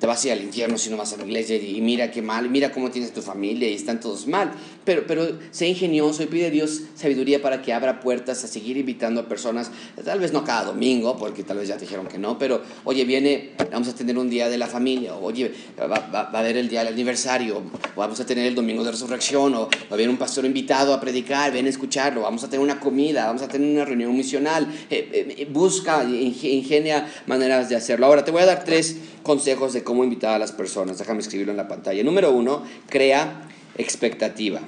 [0.01, 2.23] te vas a ir al infierno si no vas a la iglesia y mira qué
[2.23, 4.51] mal, mira cómo tienes tu familia y están todos mal.
[4.85, 8.79] Pero, pero sé ingenioso y pide a Dios sabiduría para que abra puertas a seguir
[8.79, 9.71] invitando a personas,
[10.03, 13.05] tal vez no cada domingo, porque tal vez ya te dijeron que no, pero oye,
[13.05, 16.57] viene, vamos a tener un día de la familia, o, oye, va, va, a haber
[16.57, 19.95] el día del aniversario, o vamos a tener el domingo de resurrección, o va a
[19.95, 23.43] haber un pastor invitado a predicar, ven a escucharlo, vamos a tener una comida, vamos
[23.43, 28.07] a tener una reunión misional, eh, eh, busca, ingenia maneras de hacerlo.
[28.07, 30.99] Ahora te voy a dar tres consejos de cómo invitar a las personas.
[30.99, 32.03] Déjame escribirlo en la pantalla.
[32.03, 34.61] Número uno, crea expectativa.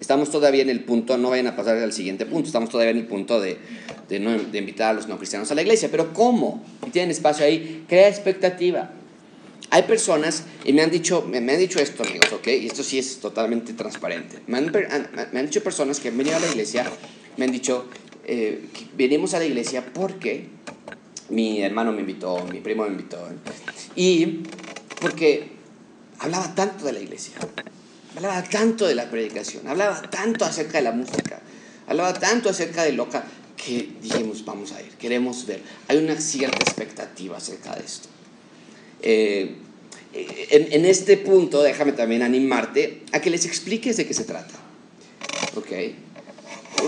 [0.00, 2.98] Estamos todavía en el punto, no vayan a pasar al siguiente punto, estamos todavía en
[2.98, 3.56] el punto de,
[4.08, 5.88] de, invitar a los no cristianos a la iglesia.
[5.90, 6.62] Pero ¿cómo?
[6.86, 8.90] Y tienen espacio ahí, crea expectativa.
[9.70, 12.46] Hay personas, y me han dicho, me, han dicho esto, amigos, ¿ok?
[12.48, 14.40] Y esto sí es totalmente transparente.
[14.46, 16.84] Me han, dicho personas que han venido a la iglesia,
[17.36, 17.86] me han dicho,
[18.26, 18.66] eh,
[18.96, 20.48] venimos a la iglesia porque
[21.30, 23.18] mi hermano me invitó, mi primo me invitó.
[23.18, 23.34] ¿eh?
[23.96, 24.42] Y
[25.00, 25.48] porque
[26.18, 27.34] hablaba tanto de la iglesia,
[28.16, 31.40] hablaba tanto de la predicación, hablaba tanto acerca de la música,
[31.86, 33.24] hablaba tanto acerca de loca,
[33.56, 35.62] que dijimos, vamos a ir, queremos ver.
[35.88, 38.08] Hay una cierta expectativa acerca de esto.
[39.00, 39.56] Eh,
[40.12, 44.54] en, en, este punto, déjame también animarte a que les expliques de qué se trata.
[45.56, 45.72] ¿Ok?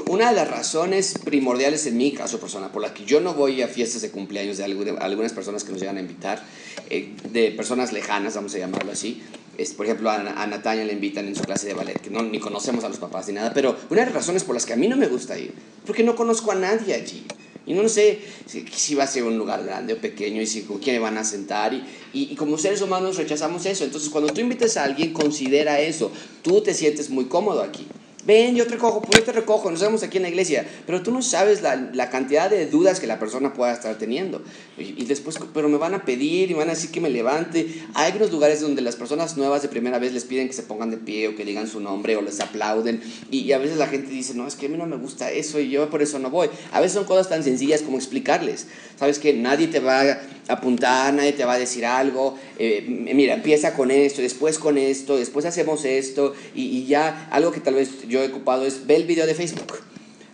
[0.08, 3.62] Una de las razones primordiales en mi caso personal por las que yo no voy
[3.62, 6.42] a fiestas de cumpleaños de algunas personas que nos llegan a invitar,
[6.90, 9.22] eh, de personas lejanas, vamos a llamarlo así,
[9.58, 12.22] es, por ejemplo, a, a Natalia le invitan en su clase de ballet, que no,
[12.22, 14.74] ni conocemos a los papás ni nada, pero una de las razones por las que
[14.74, 15.52] a mí no me gusta ir,
[15.84, 17.24] porque no conozco a nadie allí.
[17.68, 20.78] Y no sé si, va a ser un lugar grande o pequeño y si con
[20.78, 21.74] quién van a sentar.
[21.74, 23.82] Y, y, y, como seres humanos rechazamos eso.
[23.82, 26.12] Entonces, cuando tú invites a alguien, considera eso.
[26.42, 27.84] Tú te sientes muy cómodo aquí
[28.26, 30.66] ven, yo te recojo, pues yo te recojo, nos vemos aquí en la iglesia.
[30.84, 34.42] Pero tú no sabes la, la cantidad de dudas que la persona pueda estar teniendo.
[34.76, 37.66] Y, y, después, pero me van a pedir y van a decir que me levante.
[37.94, 40.90] Hay algunos lugares donde las personas nuevas de primera vez les piden que se pongan
[40.90, 43.00] de pie o que digan su nombre o les aplauden.
[43.30, 45.30] Y, y a veces la gente dice, no, es que a mí no me gusta
[45.30, 46.48] eso y yo por eso no voy.
[46.72, 48.66] A veces son cosas tan sencillas como explicarles.
[48.98, 52.38] Sabes que nadie te va a apuntar, nadie te va a decir algo.
[52.58, 56.34] Eh, mira, empieza con esto, después con esto, después hacemos esto.
[56.54, 59.34] Y, y ya algo que tal vez yo he ocupado es ve el video de
[59.34, 59.74] Facebook.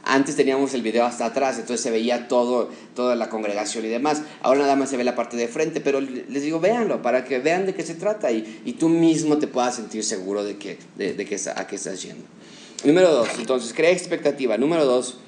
[0.05, 4.23] Antes teníamos el video hasta atrás, entonces se veía todo, toda la congregación y demás.
[4.41, 7.39] Ahora nada más se ve la parte de frente, pero les digo, véanlo para que
[7.39, 10.79] vean de qué se trata y, y tú mismo te puedas sentir seguro de, que,
[10.97, 12.25] de que, a qué estás yendo.
[12.85, 14.59] Número dos, entonces, crea expectativa.
[14.59, 15.19] Número dos,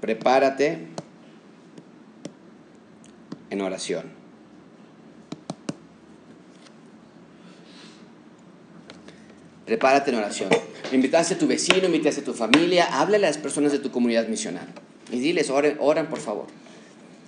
[0.00, 0.86] prepárate
[3.50, 4.15] en oración.
[9.66, 10.48] Prepárate en oración.
[10.92, 14.28] Invitaste a tu vecino, invitaste a tu familia, háblale a las personas de tu comunidad
[14.28, 14.68] misional
[15.10, 16.46] y diles, oren, oren por favor.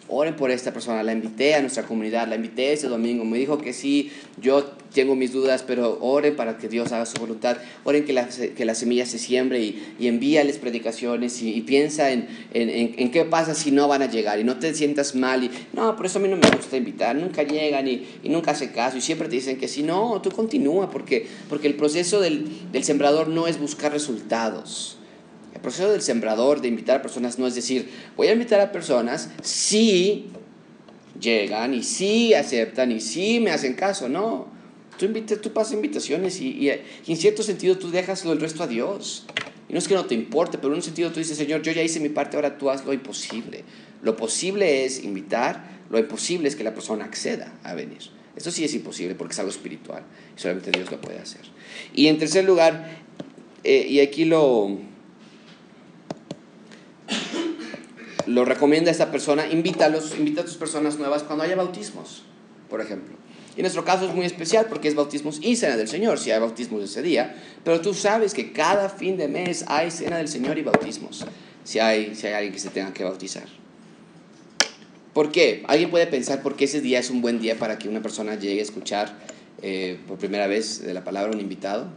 [0.09, 3.59] Oren por esta persona, la invité a nuestra comunidad, la invité ese domingo, me dijo
[3.59, 8.05] que sí, yo tengo mis dudas, pero oren para que Dios haga su voluntad, oren
[8.05, 12.27] que la, que la semilla se siembre y, y envíales predicaciones y, y piensa en,
[12.55, 15.51] en, en, qué pasa si no van a llegar y no te sientas mal y
[15.73, 18.73] no, por eso a mí no me gusta invitar, nunca llegan y, y nunca hace
[18.73, 22.47] caso y siempre te dicen que sí, no, tú continúa porque, porque el proceso del,
[22.73, 24.98] del sembrador no es buscar resultados.
[25.59, 28.71] El proceso del sembrador, de invitar a personas, no es decir, voy a invitar a
[28.71, 30.27] personas si
[31.21, 34.47] llegan y sí aceptan y sí me hacen caso, no.
[34.97, 38.69] Tú, invitas, tú pasas invitaciones y, y, en cierto sentido tú dejas el resto a
[38.69, 39.27] Dios.
[39.69, 41.73] Y no es que no te importe, pero en un sentido tú dices, Señor, yo
[41.73, 43.65] ya hice mi parte, ahora tú haz lo imposible.
[44.05, 47.99] Lo posible es invitar, lo imposible es que la persona acceda a venir.
[48.37, 50.05] Eso sí es imposible porque es algo espiritual
[50.37, 51.41] y solamente Dios lo puede hacer.
[51.93, 53.01] Y en tercer lugar,
[53.65, 54.79] eh, y aquí lo,
[58.27, 62.23] lo recomienda esta persona, invita a, los, invita a tus personas nuevas cuando haya bautismos,
[62.69, 63.17] por ejemplo.
[63.57, 66.39] Y nuestro caso es muy especial porque es bautismos y cena del Señor, si hay
[66.39, 67.35] bautismos ese día,
[67.65, 71.25] pero tú sabes que cada fin de mes hay cena del Señor y bautismos,
[71.65, 73.47] si hay, si hay alguien que se tenga que bautizar.
[75.13, 75.65] ¿Por qué?
[75.67, 78.37] Alguien puede pensar por qué ese día es un buen día para que una persona
[78.37, 79.19] llegue a escuchar
[79.63, 81.89] eh, por primera vez de la palabra un invitado.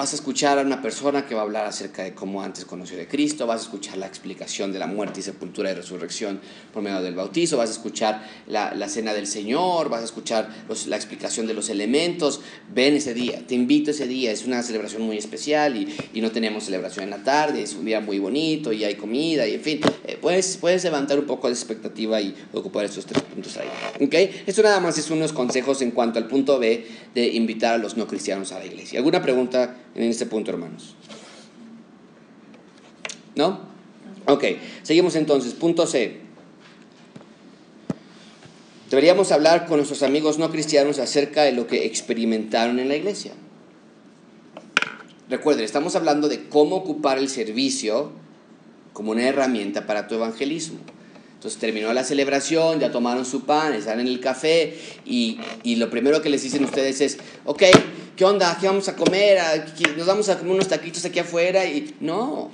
[0.00, 2.96] Vas a escuchar a una persona que va a hablar acerca de cómo antes conoció
[2.96, 6.40] de Cristo, vas a escuchar la explicación de la muerte y sepultura y resurrección
[6.72, 10.48] por medio del bautizo, vas a escuchar la, la cena del Señor, vas a escuchar
[10.86, 12.40] la explicación de los elementos.
[12.74, 16.30] Ven ese día, te invito ese día, es una celebración muy especial y, y no
[16.30, 19.60] tenemos celebración en la tarde, es un día muy bonito y hay comida y en
[19.60, 23.68] fin, eh, puedes, puedes levantar un poco de expectativa y ocupar estos tres puntos ahí.
[24.06, 24.44] ¿Okay?
[24.46, 27.98] Esto nada más es unos consejos en cuanto al punto B de invitar a los
[27.98, 28.98] no cristianos a la iglesia.
[28.98, 29.76] ¿Alguna pregunta?
[29.94, 30.94] En este punto, hermanos?
[33.34, 33.60] ¿No?
[34.26, 34.44] Ok,
[34.82, 35.54] seguimos entonces.
[35.54, 36.20] Punto C.
[38.90, 43.32] Deberíamos hablar con nuestros amigos no cristianos acerca de lo que experimentaron en la iglesia.
[45.28, 48.10] Recuerden, estamos hablando de cómo ocupar el servicio
[48.92, 50.80] como una herramienta para tu evangelismo.
[51.40, 54.76] Entonces terminó la celebración, ya tomaron su pan, están en el café
[55.06, 57.16] y, y lo primero que les dicen ustedes es,
[57.46, 57.62] ok,
[58.14, 58.58] ¿qué onda?
[58.60, 59.38] ¿Qué vamos a comer?
[59.96, 61.64] ¿Nos vamos a comer unos taquitos aquí afuera?
[61.64, 62.50] Y no,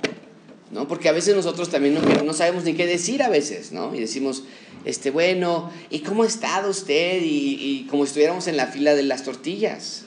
[0.71, 0.87] ¿no?
[0.87, 3.93] Porque a veces nosotros también no, no sabemos ni qué decir a veces, ¿no?
[3.93, 4.43] Y decimos,
[4.85, 7.21] este, bueno, ¿y cómo ha estado usted?
[7.21, 10.05] Y, y como estuviéramos en la fila de las tortillas.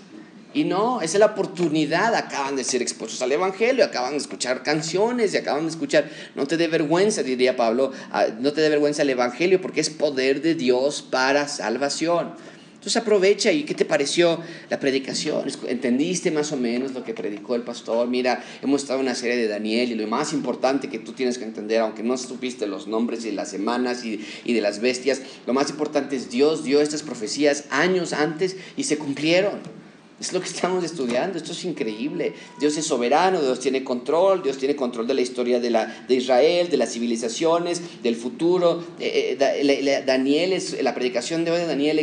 [0.52, 2.14] Y no, esa es la oportunidad.
[2.14, 6.10] Acaban de ser expuestos al Evangelio, acaban de escuchar canciones y acaban de escuchar.
[6.34, 7.92] No te dé vergüenza, diría Pablo,
[8.40, 12.34] no te dé vergüenza el Evangelio porque es poder de Dios para salvación.
[12.80, 14.40] Entonces aprovecha y ¿qué te pareció
[14.70, 15.44] la predicación?
[15.68, 18.08] ¿Entendiste más o menos lo que predicó el pastor?
[18.08, 21.36] Mira, hemos estado en una serie de Daniel y lo más importante que tú tienes
[21.36, 25.20] que entender, aunque no supiste los nombres y las semanas y, y de las bestias,
[25.46, 29.79] lo más importante es Dios dio estas profecías años antes y se cumplieron.
[30.20, 32.34] Es lo que estamos estudiando, esto es increíble.
[32.60, 36.14] Dios es soberano, Dios tiene control, Dios tiene control de la historia de, la, de
[36.14, 38.84] Israel, de las civilizaciones, del futuro.
[38.98, 41.98] Eh, eh, Daniel, es, la predicación de hoy de Daniel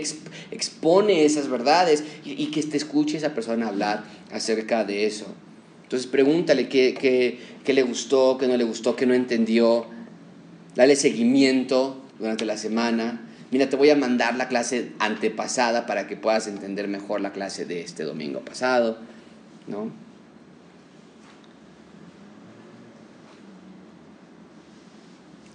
[0.49, 5.28] expone esas verdades y, que te escuche esa persona hablar acerca de eso.
[5.84, 9.86] Entonces pregúntale qué, qué, qué le gustó, qué no le gustó, qué no entendió.
[10.76, 16.16] Dale seguimiento durante la semana mira, te voy a mandar la clase antepasada para que
[16.16, 18.98] puedas entender mejor la clase de este domingo pasado,
[19.68, 19.91] ¿no?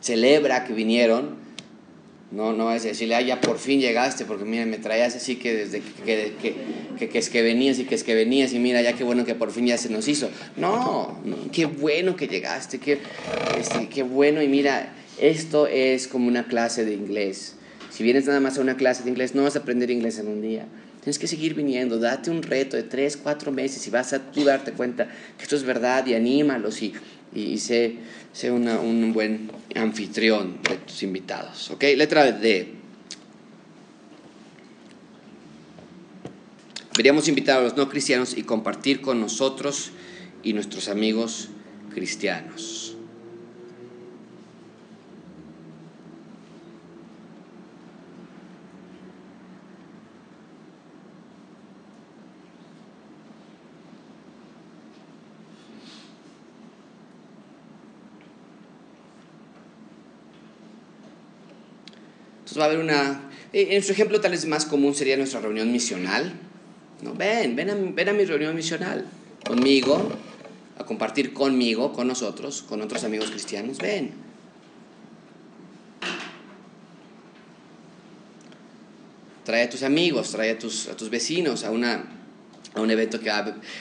[0.00, 1.36] Celebra que vinieron,
[2.32, 5.54] no, no es decirle, ah, ya por fin llegaste, porque mira, me traías así que
[5.54, 6.32] desde que,
[6.98, 9.24] que, que, es que venías y que es que venías y mira, ya qué bueno
[9.24, 10.30] que por fin ya se nos hizo.
[10.56, 11.20] No,
[11.52, 12.98] qué bueno que llegaste, qué,
[13.58, 17.56] este, qué bueno y mira, esto es como una clase de inglés.
[17.92, 20.28] Si vienes nada más a una clase de inglés, no vas a aprender inglés en
[20.28, 20.66] un día.
[21.02, 24.44] Tienes que seguir viniendo, date un reto de tres, cuatro meses y vas a tú
[24.44, 26.94] darte cuenta que esto es verdad y anímalos y,
[27.34, 27.96] y, sé,
[28.32, 31.70] sé un buen anfitrión de tus invitados.
[31.70, 31.84] ¿Ok?
[31.96, 32.68] Letra D.
[36.92, 39.90] Deberíamos invitar a los no cristianos y compartir con nosotros
[40.42, 41.50] y nuestros amigos
[41.92, 42.81] cristianos.
[62.58, 63.30] Va a haber una...
[63.52, 66.32] Eh, en su ejemplo tal vez más común sería nuestra reunión misional.
[67.02, 67.14] ¿no?
[67.14, 69.06] Ven, ven a, ven a mi reunión misional
[69.46, 70.10] conmigo,
[70.78, 73.78] a compartir conmigo, con nosotros, con otros amigos cristianos.
[73.78, 74.12] Ven.
[79.44, 82.21] Trae a tus amigos, trae a tus, a tus vecinos a una
[82.74, 83.30] a un evento que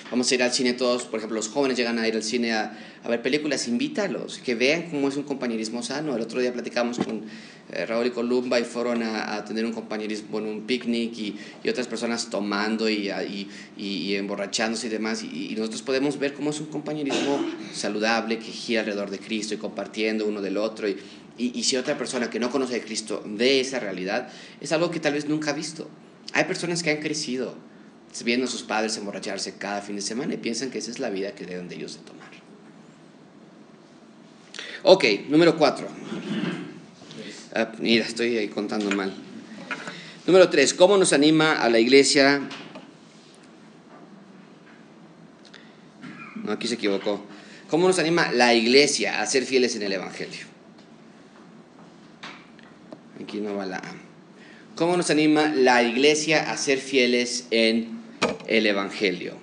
[0.10, 2.54] vamos a ir al cine todos, por ejemplo, los jóvenes llegan a ir al cine
[2.54, 6.16] a, a, ver películas, invítalos, que vean cómo es un compañerismo sano.
[6.16, 7.24] El otro día platicamos con
[7.72, 11.38] eh, Raúl y Columba y fueron a, a, tener un compañerismo en un picnic y,
[11.64, 15.24] y, otras personas tomando y, y, y emborrachándose y demás.
[15.24, 17.40] Y, nosotros podemos ver cómo es un compañerismo
[17.74, 20.90] saludable que gira alrededor de Cristo y compartiendo uno del otro.
[20.90, 20.98] Y,
[21.38, 24.30] y si otra persona que no conoce a Cristo ve esa realidad,
[24.60, 25.90] es algo que tal vez nunca ha visto.
[26.34, 27.71] Hay personas que han crecido
[28.24, 31.10] viendo a sus padres emborracharse cada fin de semana y piensan que esa es la
[31.10, 32.30] vida que deben de ellos de tomar.
[34.84, 35.88] Ok, número cuatro.
[37.54, 39.14] Ah, mira, estoy ahí contando mal.
[40.26, 42.42] Número tres, ¿cómo nos anima a la iglesia?
[46.44, 47.24] No, aquí se equivocó.
[47.70, 50.46] ¿Cómo nos anima la iglesia a ser fieles en el Evangelio?
[53.24, 53.96] Aquí no va la A.
[54.76, 58.01] ¿Cómo nos anima la iglesia a ser fieles en
[58.48, 59.36] el Evangelio?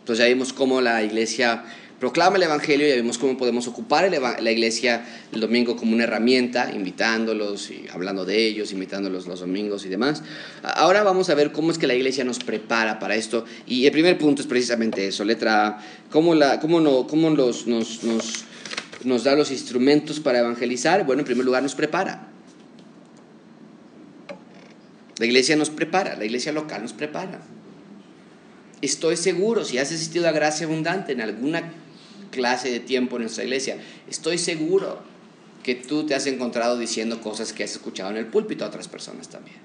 [0.00, 1.64] Entonces ya vimos cómo la iglesia
[1.98, 6.70] proclama el Evangelio, ya vimos cómo podemos ocupar la iglesia el domingo como una herramienta,
[6.74, 10.22] invitándolos y hablando de ellos, invitándolos los domingos y demás.
[10.62, 13.44] Ahora vamos a ver cómo es que la iglesia nos prepara para esto.
[13.66, 15.78] Y el primer punto es precisamente eso, letra A,
[16.10, 18.44] cómo, la, cómo, no, cómo los, nos, nos,
[19.04, 21.04] nos da los instrumentos para evangelizar.
[21.04, 22.28] Bueno, en primer lugar nos prepara.
[25.18, 27.40] La iglesia nos prepara, la iglesia local nos prepara.
[28.80, 31.72] Estoy seguro, si has asistido a Gracia Abundante en alguna
[32.30, 35.02] clase de tiempo en nuestra iglesia, estoy seguro
[35.64, 38.86] que tú te has encontrado diciendo cosas que has escuchado en el púlpito a otras
[38.86, 39.58] personas también.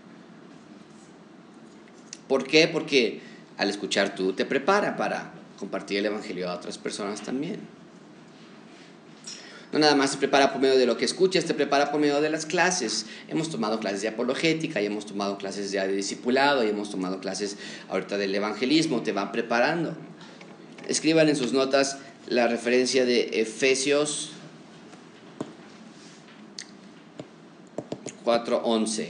[2.27, 2.67] ¿Por qué?
[2.67, 3.21] Porque
[3.57, 7.59] al escuchar tú te prepara para compartir el Evangelio a otras personas también.
[9.73, 12.21] No nada más se prepara por medio de lo que escuchas, te prepara por medio
[12.21, 13.07] de las clases.
[13.27, 17.57] Hemos tomado clases de apologética, y hemos tomado clases de discipulado, y hemos tomado clases
[17.89, 19.95] ahorita del evangelismo, te van preparando.
[20.87, 21.97] Escriban en sus notas
[22.27, 24.29] la referencia de Efesios
[28.23, 29.09] 4:11.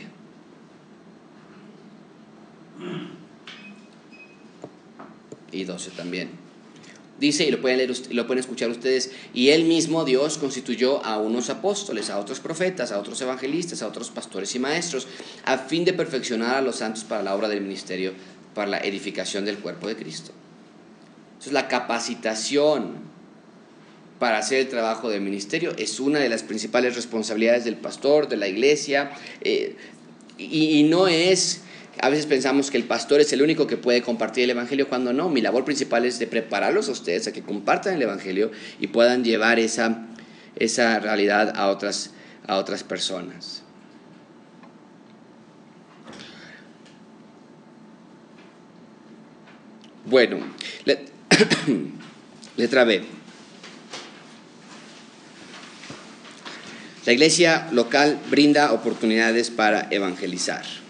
[5.51, 6.42] Y 12 también.
[7.19, 11.19] Dice, y lo pueden leer, lo pueden escuchar ustedes, y él mismo, Dios, constituyó a
[11.19, 15.07] unos apóstoles, a otros profetas, a otros evangelistas, a otros pastores y maestros,
[15.45, 18.13] a fin de perfeccionar a los santos para la obra del ministerio,
[18.55, 20.31] para la edificación del cuerpo de Cristo.
[21.33, 22.95] Entonces la capacitación
[24.17, 28.37] para hacer el trabajo del ministerio es una de las principales responsabilidades del pastor, de
[28.37, 29.11] la iglesia,
[29.41, 29.75] eh,
[30.37, 31.61] y, y no es
[31.99, 35.13] a veces pensamos que el pastor es el único que puede compartir el Evangelio cuando
[35.13, 35.29] no.
[35.29, 39.23] Mi labor principal es de prepararlos a ustedes a que compartan el Evangelio y puedan
[39.23, 40.07] llevar esa,
[40.55, 42.11] esa realidad a otras,
[42.47, 43.63] a otras personas.
[50.05, 50.39] Bueno,
[52.57, 53.03] letra B.
[57.05, 60.82] La iglesia local brinda oportunidades para evangelizar.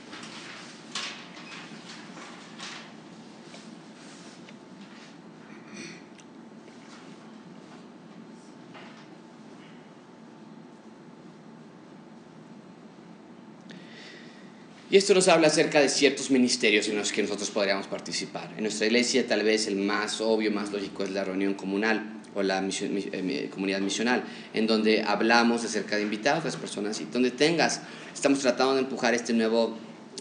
[14.94, 18.54] Y esto nos habla acerca de ciertos ministerios en los que nosotros podríamos participar.
[18.58, 22.44] En nuestra iglesia tal vez el más obvio, más lógico es la reunión comunal o
[22.44, 24.24] la eh, comunidad misional,
[24.54, 27.82] en donde hablamos acerca de invitados a las personas y donde tengas,
[28.14, 29.70] estamos tratando de empujar esta nueva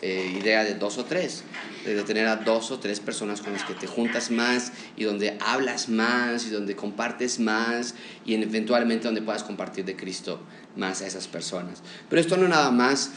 [0.00, 1.44] eh, idea de dos o tres,
[1.84, 5.36] de tener a dos o tres personas con las que te juntas más y donde
[5.40, 7.94] hablas más y donde compartes más
[8.24, 10.40] y eventualmente donde puedas compartir de Cristo
[10.76, 11.82] más a esas personas.
[12.08, 13.10] Pero esto no nada más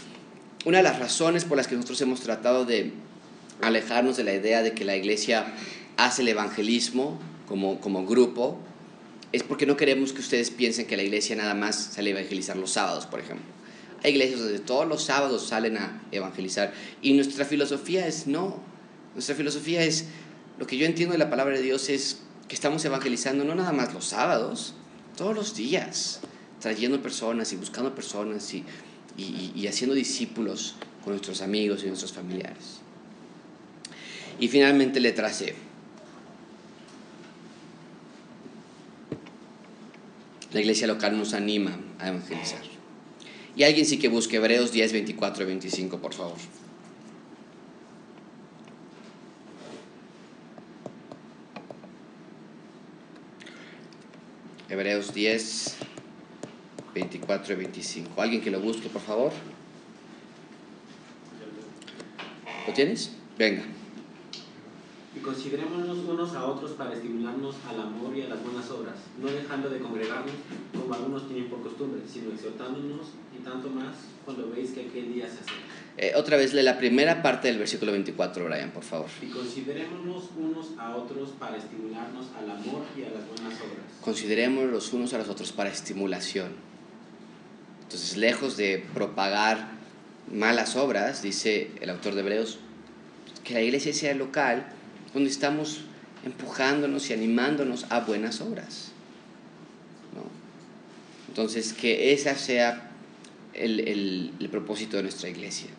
[0.66, 2.91] una de las razones por las que nosotros hemos tratado de
[3.61, 5.53] alejarnos de la idea de que la iglesia
[5.95, 8.57] hace el evangelismo como, como grupo
[9.32, 12.57] es porque no queremos que ustedes piensen que la iglesia nada más sale a evangelizar
[12.57, 13.45] los sábados, por ejemplo.
[14.03, 18.59] Hay iglesias donde todos los sábados salen a evangelizar y nuestra filosofía es no.
[19.13, 20.05] Nuestra filosofía es,
[20.57, 23.72] lo que yo entiendo de la palabra de Dios es que estamos evangelizando no nada
[23.72, 24.74] más los sábados,
[25.18, 26.22] todos los días,
[26.59, 28.63] trayendo personas y buscando personas y
[29.18, 32.80] y, haciendo discípulos con nuestros amigos y nuestros familiares.
[34.39, 35.55] Y finalmente letra C.
[40.51, 42.61] La iglesia local nos anima a evangelizar.
[43.55, 46.38] Y alguien sí que busque Hebreos 10, 24 y 25, por favor.
[54.68, 55.78] Hebreos 10,
[56.96, 58.22] 24 y 25.
[58.22, 59.32] ¿Alguien que lo busque, por favor?
[62.66, 63.12] ¿Lo tienes?
[63.38, 63.64] Venga.
[65.14, 69.28] Y considerémonos unos a otros para estimularnos al amor y a las buenas obras, no
[69.28, 70.34] dejando de congregarnos
[70.74, 75.26] como algunos tienen por costumbre, sino exhortándonos y tanto más cuando veis que aquel día
[75.28, 75.76] se acerca.
[75.98, 79.08] Eh, otra vez, lee la primera parte del versículo 24, Brian, por favor.
[79.22, 83.86] Y considerémonos unos a otros para estimularnos al amor y a las buenas obras.
[84.02, 86.75] Consideremos los unos a los otros para estimulación.
[87.86, 89.70] Entonces, lejos de propagar
[90.32, 92.60] malas obras, dice el autor de Hebreos,
[93.44, 94.66] que la iglesia sea local
[95.14, 95.82] donde estamos
[96.26, 98.92] empujándonos y animándonos a buenas obras.
[100.16, 100.24] ¿no?
[101.30, 102.92] Entonces, que ese sea
[103.54, 105.70] el, el, propósito de nuestra iglesia.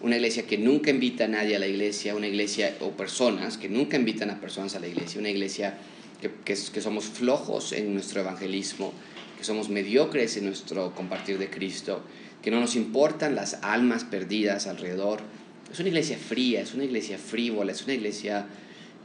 [0.00, 3.68] Una iglesia que nunca invita a nadie a la iglesia, una iglesia o personas que
[3.68, 5.76] nunca invitan a personas a la iglesia, una iglesia
[6.20, 8.94] que, que somos flojos en nuestro evangelismo,
[9.40, 12.02] que somos mediocres en nuestro compartir de Cristo,
[12.42, 15.20] que no nos importan las almas perdidas alrededor.
[15.72, 18.46] Es una iglesia fría, es una iglesia frívola, es una iglesia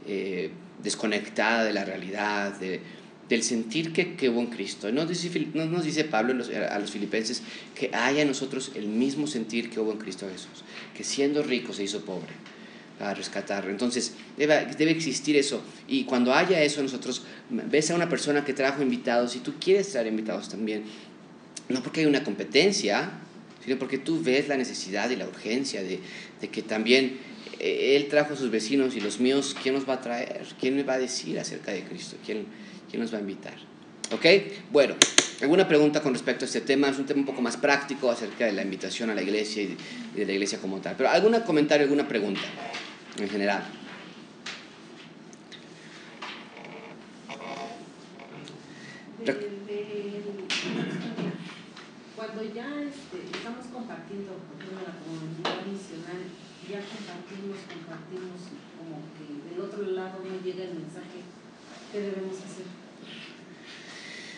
[0.06, 0.50] eh,
[0.82, 2.80] desconectada de la realidad, de,
[3.28, 4.92] del sentir que, que hubo en Cristo.
[4.92, 7.42] No, dice, no nos dice Pablo los, a los filipenses
[7.74, 10.64] que haya en nosotros el mismo sentir que hubo en Cristo Jesús,
[10.94, 12.32] que siendo rico se hizo pobre
[12.98, 13.70] para rescatarlo.
[13.70, 15.62] Entonces, debe, debe existir eso.
[15.86, 19.90] Y cuando haya eso, nosotros ves a una persona que trajo invitados y tú quieres
[19.90, 20.84] traer invitados también.
[21.68, 23.10] No porque hay una competencia,
[23.64, 26.00] sino porque tú ves la necesidad y la urgencia de,
[26.40, 27.18] de que también
[27.58, 30.46] eh, Él trajo a sus vecinos y los míos, ¿quién nos va a traer?
[30.58, 32.16] ¿Quién me va a decir acerca de Cristo?
[32.24, 32.46] ¿Quién,
[32.88, 33.54] quién nos va a invitar?
[34.12, 34.24] ¿Ok?
[34.70, 34.94] Bueno,
[35.42, 36.88] ¿alguna pregunta con respecto a este tema?
[36.88, 39.76] Es un tema un poco más práctico acerca de la invitación a la iglesia y
[40.14, 40.94] de la iglesia como tal.
[40.96, 42.40] Pero ¿algún comentario, alguna pregunta
[43.18, 43.62] en general?
[49.24, 50.22] De, de,
[52.14, 56.22] cuando ya este, estamos compartiendo por ejemplo, la comunidad misional,
[56.68, 58.40] ya compartimos, compartimos,
[58.76, 61.24] como que del otro lado no llega el mensaje,
[61.90, 62.68] ¿qué debemos hacer?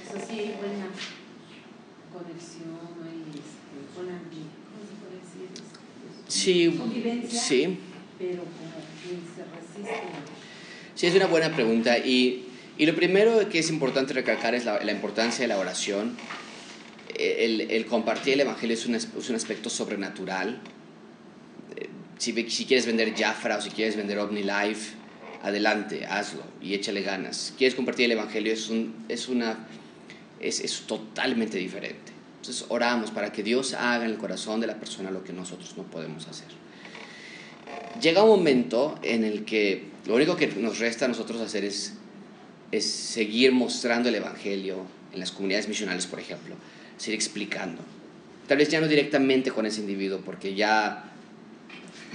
[0.06, 0.86] O sea, sí hay buena
[2.12, 5.50] conexión, hay este, buena, ¿cómo se puede decir?
[6.28, 7.78] Sí, convivencia, sí.
[8.18, 10.08] Pero como que se resiste.
[10.94, 11.98] Sí, es una buena pregunta.
[11.98, 12.46] Y,
[12.76, 16.16] y lo primero que es importante recalcar es la, la importancia de la oración.
[17.16, 20.60] El, el, compartir el Evangelio es un, es un aspecto sobrenatural.
[22.18, 24.96] Si, si, quieres vender Jafra o si quieres vender OmniLife,
[25.42, 27.54] adelante, hazlo y échale ganas.
[27.56, 29.66] Quieres compartir el Evangelio, es, un, es, una,
[30.40, 32.12] es, es totalmente diferente.
[32.40, 35.74] Entonces oramos para que Dios haga en el corazón de la persona lo que nosotros
[35.76, 36.48] no podemos hacer.
[38.00, 41.94] Llega un momento en el que lo único que nos resta a nosotros hacer es,
[42.72, 46.54] es seguir mostrando el Evangelio en las comunidades misionales, por ejemplo,
[46.96, 47.82] seguir explicando.
[48.46, 51.12] Tal vez ya no directamente con ese individuo, porque ya,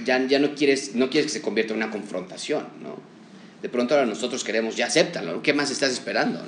[0.04, 2.96] ya, ya no, quieres, no quieres que se convierta en una confrontación, ¿no?
[3.62, 6.44] De pronto ahora nosotros queremos, ya acéptalo, ¿qué más estás esperando?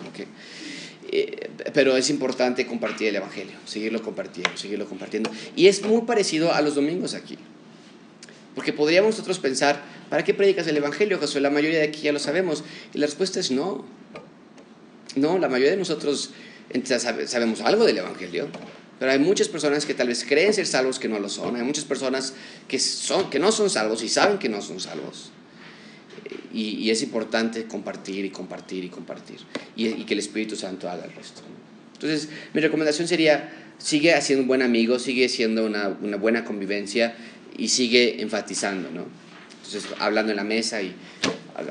[1.10, 5.30] eh, pero es importante compartir el Evangelio, seguirlo compartiendo, seguirlo compartiendo.
[5.54, 7.38] Y es muy parecido a los domingos aquí.
[8.56, 11.42] Porque podríamos nosotros pensar, ¿para qué predicas el Evangelio, Josué?
[11.42, 12.64] La mayoría de aquí ya lo sabemos.
[12.94, 13.84] Y la respuesta es no.
[15.14, 16.30] No, la mayoría de nosotros
[16.86, 18.48] sabemos algo del Evangelio.
[18.98, 21.54] Pero hay muchas personas que tal vez creen ser salvos que no lo son.
[21.56, 22.32] Hay muchas personas
[22.66, 25.32] que, son, que no son salvos y saben que no son salvos.
[26.50, 29.36] Y, es importante compartir y compartir y compartir.
[29.76, 31.42] Y, que el Espíritu Santo haga el resto.
[31.92, 37.14] Entonces, mi recomendación sería, sigue siendo un buen amigo, sigue siendo una buena convivencia
[37.58, 39.06] y sigue enfatizando, ¿no?
[39.64, 40.94] Entonces, hablando en la mesa y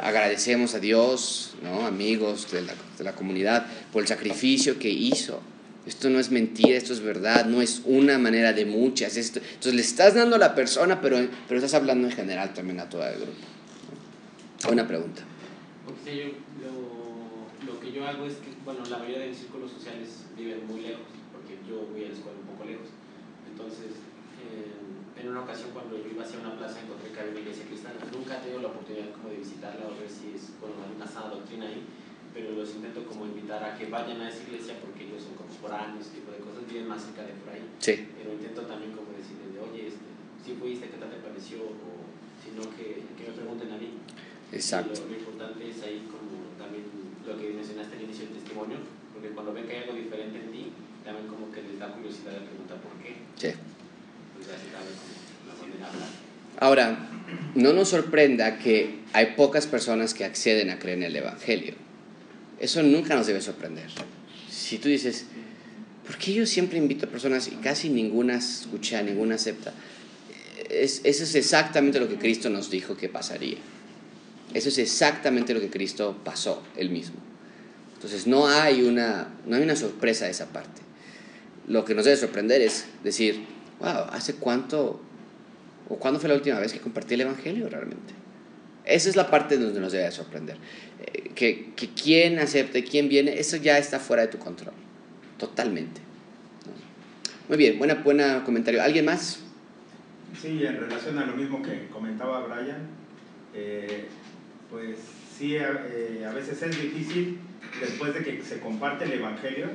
[0.02, 1.86] agradecemos a Dios, ¿no?
[1.86, 5.42] Amigos de la, de la comunidad, por el sacrificio que hizo.
[5.86, 9.18] Esto no es mentira, esto es verdad, no es una manera de muchas.
[9.18, 11.18] Esto, entonces le estás dando a la persona, pero,
[11.48, 13.46] pero estás hablando en general también a todo el grupo.
[14.72, 15.22] Una pregunta.
[16.06, 16.12] Yo,
[16.62, 20.66] lo, lo, que yo hago es que, bueno, la mayoría de mis círculos sociales viven
[20.68, 22.88] muy lejos, porque yo voy a la escuela un poco lejos.
[23.52, 23.94] Entonces,
[25.26, 27.98] en una ocasión cuando yo iba hacia una plaza encontré que había una iglesia cristiana.
[28.14, 31.34] Nunca he tenido la oportunidad como de visitarla o ver si es con una sana
[31.34, 31.82] doctrina ahí,
[32.30, 36.14] pero los intento como invitar a que vayan a esa iglesia porque ellos son contemporáneos,
[36.14, 37.66] tipo de cosas, viven más cerca de por ahí.
[37.82, 38.06] Sí.
[38.14, 40.06] Pero intento también como decirles, de, oye, este,
[40.46, 41.74] si fuiste, ¿qué tal te pareció?
[41.74, 42.06] O
[42.38, 43.98] si no, que, que me pregunten a mí.
[44.54, 44.94] Exacto.
[44.94, 46.86] Lo, lo, importante es ahí como también
[47.26, 48.78] lo que mencionaste al inicio del testimonio,
[49.10, 50.70] porque cuando ven que hay algo diferente en ti,
[51.02, 53.26] también como que les da curiosidad de preguntar por qué.
[53.42, 53.58] Sí.
[56.60, 57.10] Ahora,
[57.56, 61.74] no nos sorprenda que hay pocas personas que acceden a creer en el Evangelio.
[62.60, 63.90] Eso nunca nos debe sorprender.
[64.50, 65.26] Si tú dices,
[66.06, 69.74] ¿por qué yo siempre invito a personas y casi ninguna escucha, ninguna acepta?
[70.70, 73.58] Es, eso es exactamente lo que Cristo nos dijo que pasaría.
[74.54, 77.18] Eso es exactamente lo que Cristo pasó él mismo.
[77.96, 80.82] Entonces no hay una, no hay una sorpresa de esa parte.
[81.68, 85.02] Lo que nos debe sorprender es decir, wow, ¿hace cuánto
[85.90, 88.14] o cuándo fue la última vez que compartí el Evangelio realmente?
[88.86, 90.58] Esa es la parte donde nos debe sorprender.
[91.02, 94.74] Eh, que, que quién acepte, quién viene, eso ya está fuera de tu control.
[95.38, 96.02] Totalmente.
[97.48, 98.82] Muy bien, buena, buena comentario.
[98.82, 99.40] ¿Alguien más?
[100.42, 102.88] Sí, en relación a lo mismo que comentaba Brian,
[103.54, 104.06] eh,
[104.72, 104.98] pues
[105.38, 107.40] sí, eh, a veces es difícil
[107.80, 109.68] después de que se comparte el Evangelio.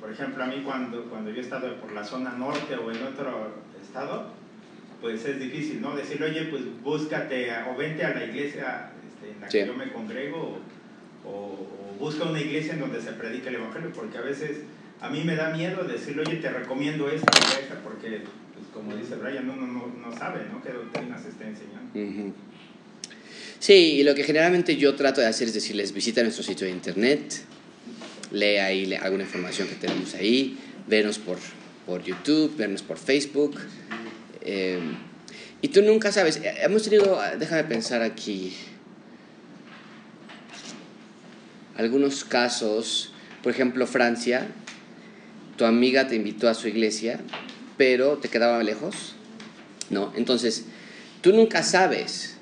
[0.00, 3.02] Por ejemplo, a mí cuando, cuando yo he estado por la zona norte o en
[3.02, 4.30] otro estado,
[5.00, 5.94] pues es difícil, ¿no?
[5.94, 9.92] Decirle, oye, pues búscate o vente a la iglesia este, en la que yo me
[9.92, 10.58] congrego
[11.24, 11.66] o,
[11.98, 14.58] busca una iglesia en donde se predique el Evangelio, porque a veces
[15.00, 18.20] a mí me da miedo decirle, oye, te recomiendo esta o esta, porque,
[18.54, 20.62] pues, como dice Brian, uno no, no, sabe, ¿no?
[20.62, 22.34] ¿Qué doctrina se está enseñando?
[23.58, 26.74] Sí, y lo que generalmente yo trato de hacer es decirles, visita nuestro sitio de
[26.74, 27.42] internet,
[28.30, 31.38] lee ahí alguna información que tenemos ahí, venos por,
[31.86, 33.58] por YouTube, vernos por Facebook.
[34.42, 34.80] Eh,
[35.62, 38.54] y tú nunca sabes, eh, hemos tenido, déjame pensar aquí,
[41.76, 43.12] algunos casos,
[43.42, 44.46] por ejemplo Francia,
[45.56, 47.20] tu amiga te invitó a su iglesia,
[47.76, 49.14] pero te quedaba lejos,
[49.90, 50.12] ¿no?
[50.16, 50.66] Entonces,
[51.22, 52.36] tú nunca sabes,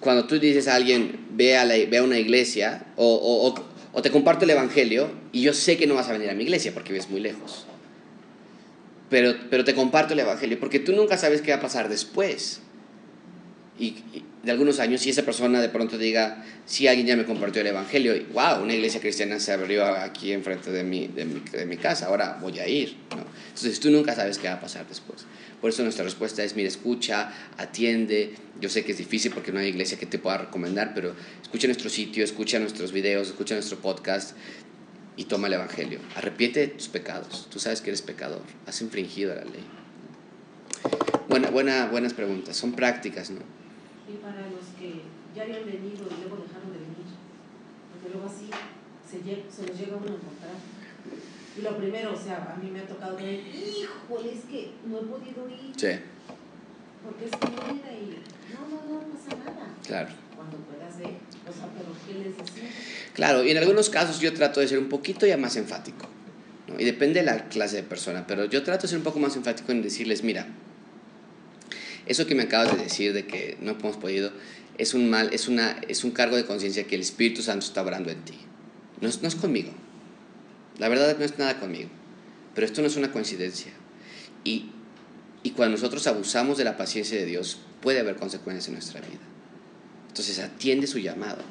[0.00, 3.54] cuando tú dices a alguien, ve a, la, ve una iglesia, o
[4.02, 6.72] te comparto el Evangelio, y yo sé que no vas a venir a mi iglesia
[6.72, 7.66] porque vives muy lejos
[9.10, 12.60] pero, pero te comparto el Evangelio, porque tú nunca sabes qué va a pasar después.
[13.78, 13.96] Y,
[14.42, 17.66] de algunos años, si esa persona de pronto diga, si alguien ya me compartió el
[17.66, 21.66] Evangelio, y, wow, una iglesia cristiana se abrió aquí enfrente de mi, de mi, de
[21.66, 22.96] mi casa, ahora voy a ir.
[23.10, 23.24] ¿no?
[23.48, 25.26] Entonces tú nunca sabes qué va a pasar después.
[25.60, 28.34] Por eso nuestra respuesta es, mira, escucha, atiende.
[28.60, 31.66] Yo sé que es difícil porque no hay iglesia que te pueda recomendar, pero escucha
[31.66, 34.36] nuestro sitio, escucha nuestros videos, escucha nuestro podcast
[35.16, 36.00] y toma el Evangelio.
[36.16, 37.46] Arrepiente de tus pecados.
[37.50, 38.40] Tú sabes que eres pecador.
[38.66, 39.64] Has infringido la ley.
[41.28, 42.56] Buena, buena, buenas preguntas.
[42.56, 43.40] Son prácticas, ¿no?
[44.08, 45.02] Y para los que
[45.36, 47.06] ya habían venido y luego dejaron de venir.
[47.92, 48.48] Porque luego así
[49.06, 49.18] se,
[49.54, 50.54] se los llega uno a encontrar.
[51.56, 54.98] Y lo primero, o sea, a mí me ha tocado ver, híjole, es que no
[54.98, 55.72] he podido ir.
[55.76, 55.98] Sí.
[57.04, 59.74] Porque es que no y no, no, no pasa nada.
[59.86, 60.08] Claro.
[60.36, 62.70] Cuando puedas ver, o sea, pero ¿qué les decía?
[63.14, 66.06] Claro, y en algunos casos yo trato de ser un poquito ya más enfático.
[66.68, 66.78] ¿no?
[66.78, 69.34] Y depende de la clase de persona, pero yo trato de ser un poco más
[69.36, 70.46] enfático en decirles, mira,
[72.06, 74.32] eso que me acabas de decir de que no hemos podido,
[74.78, 77.82] es un mal, es, una, es un cargo de conciencia que el Espíritu Santo está
[77.82, 78.38] obrando en ti.
[79.00, 79.72] No es, no es conmigo.
[80.80, 81.90] La verdad no es nada conmigo.
[82.54, 83.70] Pero esto no es una coincidencia.
[84.44, 84.70] Y,
[85.42, 89.20] y cuando nosotros abusamos de la paciencia de Dios, puede haber consecuencias en nuestra vida.
[90.08, 91.42] Entonces atiende su llamado.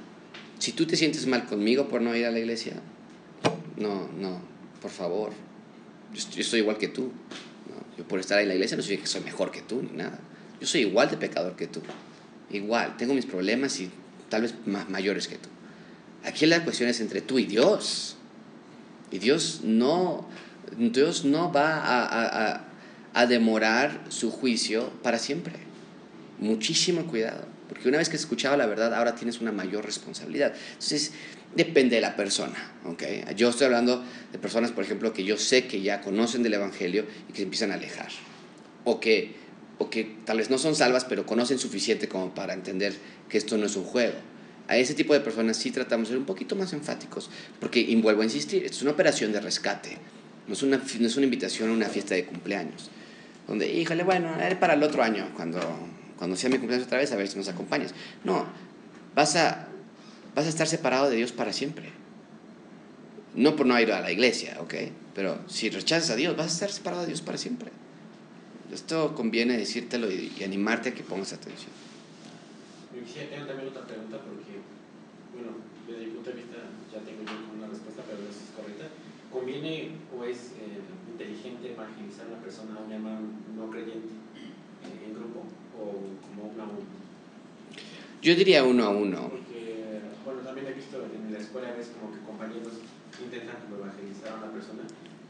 [0.58, 2.74] Si tú te sientes mal conmigo por no ir a la iglesia,
[3.78, 4.42] no, no,
[4.82, 5.32] por favor.
[6.14, 7.12] Yo, estoy igual que tú.
[7.98, 10.20] Yo por estar en la iglesia no soy que soy mejor que tú ni nada.
[10.60, 11.82] Yo soy igual de pecador que tú.
[12.50, 13.92] Igual, tengo mis problemas y
[14.28, 15.50] tal vez más mayores que tú.
[16.24, 18.18] Aquí la cuestión es entre tú y Dios.
[19.12, 20.28] Y Dios no,
[20.78, 22.62] Dios no va a, a,
[23.14, 25.54] a demorar su juicio para siempre.
[26.40, 27.46] Muchísimo cuidado.
[27.68, 30.54] Porque una vez que has escuchado la verdad, ahora tienes una mayor responsabilidad.
[30.74, 31.12] Entonces,
[31.56, 32.58] depende de la persona.
[32.86, 33.24] ¿okay?
[33.36, 37.06] Yo estoy hablando de personas, por ejemplo, que yo sé que ya conocen del Evangelio
[37.28, 38.10] y que se empiezan a alejar.
[38.86, 39.36] O que,
[39.78, 42.94] o que tal vez no son salvas, pero conocen suficiente como para entender
[43.30, 44.16] que esto no es un juego.
[44.70, 47.94] A ese tipo de personas sí tratamos de ser un poquito más enfáticos, porque, y
[48.02, 49.98] vuelvo a insistir, es una operación de rescate,
[50.48, 52.90] no es una, no es una invitación a una fiesta de cumpleaños,
[53.48, 55.60] donde, híjole, bueno, para el otro año, cuando
[56.20, 57.94] cuando sea mi cumpleaños otra vez, a ver si nos acompañas.
[58.26, 58.46] No,
[59.16, 59.70] vas a,
[60.36, 61.92] vas a estar separado de Dios para siempre.
[63.36, 64.74] No por no ir a la iglesia, ¿ok?
[65.16, 67.72] Pero si rechazas a Dios, vas a estar separado de Dios para siempre.
[68.70, 71.72] Esto conviene decírtelo y, y animarte a que pongas atención.
[72.94, 74.60] Yo quisiera tener también otra pregunta porque,
[75.32, 75.56] bueno,
[75.88, 76.58] desde mi punto de vista
[76.92, 78.92] ya tengo yo una respuesta, pero no sé si es correcta.
[79.32, 83.22] ¿Conviene o es eh, inteligente evangelizar a una persona, a un hermano
[83.56, 85.46] no creyente eh, en grupo?
[85.80, 85.96] o
[86.28, 87.00] como uno a uno?
[88.22, 89.30] Yo diría uno a uno.
[89.30, 92.84] Porque, bueno, también he visto en la escuela a veces como que compañeros
[93.16, 94.84] intentan como evangelizar a una persona,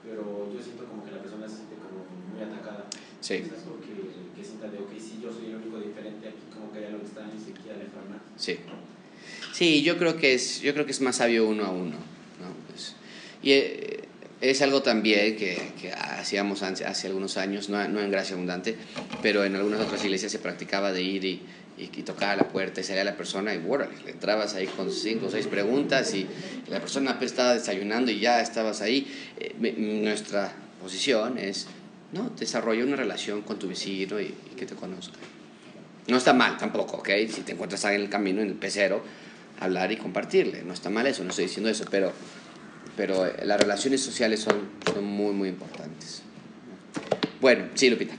[0.03, 2.89] pero yo siento como que la persona se siente como muy atacada.
[3.21, 3.45] Sí.
[3.45, 3.93] ¿Es algo que,
[4.33, 7.05] que sienta de, ok, si yo soy el único diferente aquí, como que hay algo
[7.05, 8.21] extraño y se quiere alejar más?
[8.37, 8.57] Sí.
[9.53, 11.97] Sí, yo creo que es, yo creo que es más sabio uno a uno.
[13.41, 13.99] Y eh,
[14.41, 18.75] es algo también que, que hacíamos hace, algunos años, no, no, en Gracia Abundante,
[19.21, 21.41] pero en algunas otras iglesias se practicaba de ir y,
[21.77, 25.27] y, y la puerta y salía la persona y bueno, le entrabas ahí con cinco
[25.27, 26.25] o seis preguntas y
[26.67, 29.07] la persona estaba desayunando y ya estabas ahí.
[29.39, 31.67] Eh, nuestra posición es,
[32.13, 35.17] no, desarrolla una relación con tu vecino y, y que te conozca.
[36.07, 37.09] No está mal tampoco, ¿ok?
[37.29, 39.03] Si te encuentras ahí en el camino, en el pecero,
[39.59, 40.63] hablar y compartirle.
[40.63, 42.13] No está mal eso, no estoy diciendo eso, pero,
[42.95, 46.21] pero eh, las relaciones sociales son, son muy, muy importantes.
[47.41, 48.15] Bueno, sí, Lupita.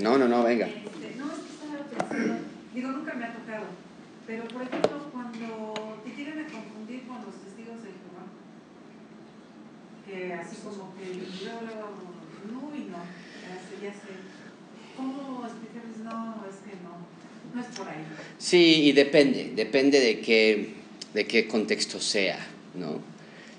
[0.00, 0.66] No, no, no, venga.
[0.66, 2.40] Este, no, es que estaba pensando,
[2.74, 3.66] digo, nunca me ha tocado,
[4.26, 8.26] pero por ejemplo, cuando te llegan a confundir con los testigos de Jehová,
[10.04, 11.14] que así como que
[11.44, 14.10] yo no, ya sé, ya sé,
[14.96, 15.98] ¿cómo explicarles?
[16.02, 18.04] No, es que no, no es por ahí.
[18.38, 20.74] Sí, y depende, depende de qué,
[21.14, 22.38] de qué contexto sea,
[22.74, 23.13] ¿no?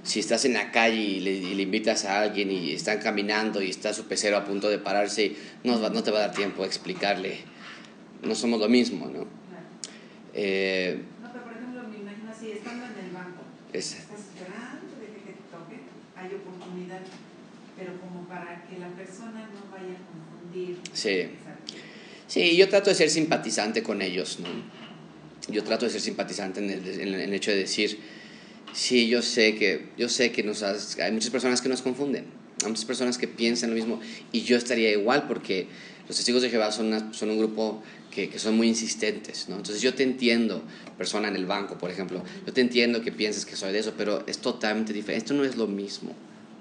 [0.06, 3.62] Si estás en la calle y le, y le invitas a alguien y están caminando
[3.62, 6.64] y está su pecero a punto de pararse, no, no te va a dar tiempo
[6.64, 7.40] a explicarle.
[8.24, 9.26] No somos lo mismo, ¿no?
[10.34, 13.44] Eh, No, pero por ejemplo, me imagino así, estando en el banco,
[13.74, 15.78] es- estás esperando de que te toque,
[16.16, 17.02] hay oportunidad,
[17.78, 20.78] pero como para que la persona no vaya a confundir.
[20.94, 21.30] Sí.
[22.28, 24.50] Sí, yo trato de ser simpatizante con ellos, ¿no?
[25.54, 28.00] Yo trato de ser simpatizante en el, en el hecho de decir,
[28.76, 32.26] sí, yo sé que, yo sé que nos has- hay muchas personas que nos confunden,
[32.64, 34.00] hay muchas personas que piensan lo mismo
[34.32, 35.68] y yo estaría igual porque
[36.08, 39.56] los testigos de Jehová son, una- son un grupo que, que son muy insistentes, ¿no?
[39.58, 40.62] Entonces yo te entiendo,
[40.98, 43.94] persona en el banco, por ejemplo, yo te entiendo que piensas que soy de eso,
[43.98, 46.14] pero es totalmente diferente, esto no es lo mismo.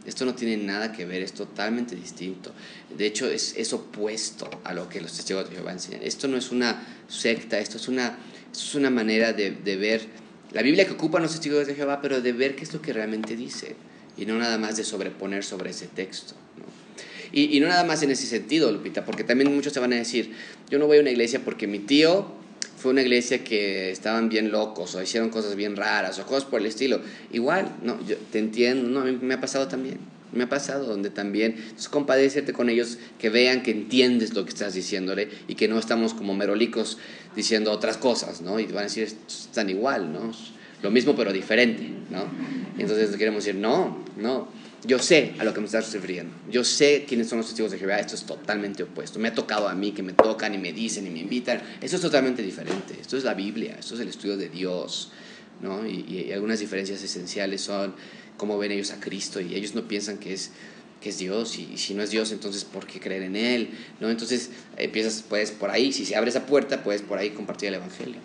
[0.07, 2.53] Esto no tiene nada que ver, es totalmente distinto.
[2.95, 6.03] De hecho, es, es opuesto a lo que los testigos de Jehová enseñan.
[6.03, 8.19] Esto no es una secta, esto es una,
[8.53, 10.07] esto es una manera de, de ver
[10.55, 12.93] la Biblia que ocupan los testigos de Jehová, pero de ver qué es lo que
[12.93, 13.77] realmente dice
[14.17, 16.35] y no nada más de sobreponer sobre ese texto.
[16.57, 16.65] ¿no?
[17.33, 19.97] Y, y no nada más en ese sentido, Lupita, porque también muchos te van a
[19.97, 20.33] decir,
[20.71, 22.33] yo no voy a una iglesia porque mi tío
[22.77, 26.61] fue una iglesia que estaban bien locos o hicieron cosas bien raras o cosas por
[26.61, 27.01] el estilo.
[27.33, 29.99] Igual, no, yo te entiendo, no, a mí me ha pasado también.
[30.35, 34.51] Me ha pasado donde también, entonces compadecerte con ellos, que vean que entiendes lo que
[34.51, 36.99] estás diciéndole y que no estamos como merolicos
[37.37, 38.59] diciendo otras cosas, ¿no?
[38.59, 40.33] Y van a decir, están igual, ¿no?
[40.83, 42.27] Lo mismo pero diferente, ¿no?
[42.77, 44.49] Y entonces queremos decir, no, no,
[44.87, 46.35] yo sé a lo que me estás refiriendo.
[46.51, 47.99] Yo sé quiénes son los testigos de Jehová.
[47.99, 49.19] Esto es totalmente opuesto.
[49.19, 51.63] Me ha tocado a mí que me tocan y me dicen y me invitan.
[51.81, 52.95] Esto es totalmente diferente.
[53.01, 53.77] Esto es la Biblia.
[53.79, 55.11] Esto es el estudio de Dios.
[55.63, 55.87] ¿no?
[55.87, 57.95] Y algunas diferencias esenciales son
[58.37, 60.51] cómo ven ellos a Cristo y ellos no piensan que es
[61.01, 63.71] que es Dios y, y si no es Dios entonces ¿por qué creer en Él?
[64.01, 64.11] ¿no?
[64.11, 67.75] Entonces empiezas puedes por ahí, si se abre esa puerta puedes por ahí compartir el
[67.75, 68.21] Evangelio.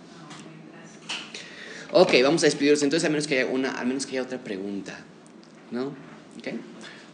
[1.91, 4.37] Ok, vamos a despedirnos entonces a menos que haya, una, al menos que haya otra
[4.37, 4.95] pregunta.
[5.71, 5.87] ¿No?
[6.37, 6.53] Ok.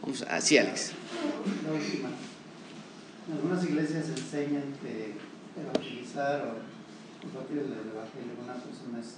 [0.01, 0.91] Vamos a, sí, Alex.
[1.65, 2.09] La última.
[3.27, 5.15] En algunas iglesias enseñan que
[5.55, 9.15] evangelizar o compartir el evangelio con una persona es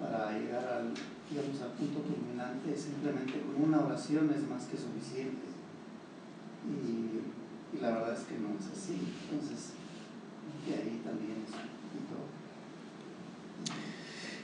[0.00, 0.92] para llegar al,
[1.32, 5.48] digamos, al punto culminante, simplemente con una oración es más que suficiente.
[6.68, 9.00] Y, y la verdad es que no es así.
[9.24, 9.72] Entonces,
[10.68, 11.52] de ahí también es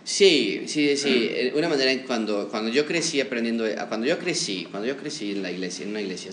[0.05, 1.29] Sí, sí, sí.
[1.31, 5.43] Eh, Una manera cuando, cuando yo crecí aprendiendo, cuando yo crecí, cuando yo crecí en
[5.43, 6.33] la iglesia, en una iglesia,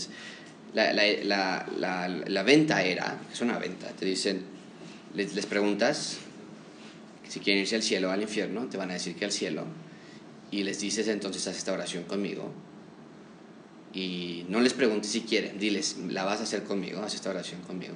[0.74, 4.43] la, la, la, la venta era, es una venta, te dicen,
[5.14, 6.20] les, les preguntas
[7.28, 9.66] si quieren irse al cielo o al infierno, te van a decir que al cielo,
[10.56, 12.51] y les dices entonces haz esta oración conmigo,
[13.93, 17.62] y no les preguntes si quieren, diles, la vas a hacer conmigo, haz esta oración
[17.62, 17.93] conmigo.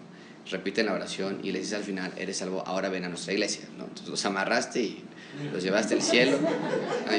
[0.49, 3.65] Repiten la oración y les dices al final, eres salvo, ahora ven a nuestra iglesia.
[3.77, 3.83] ¿no?
[3.83, 5.03] Entonces los amarraste y
[5.51, 6.39] los llevaste al cielo.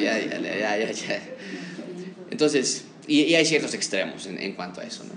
[2.30, 5.04] Entonces, y, y hay ciertos extremos en, en cuanto a eso.
[5.04, 5.12] ¿no?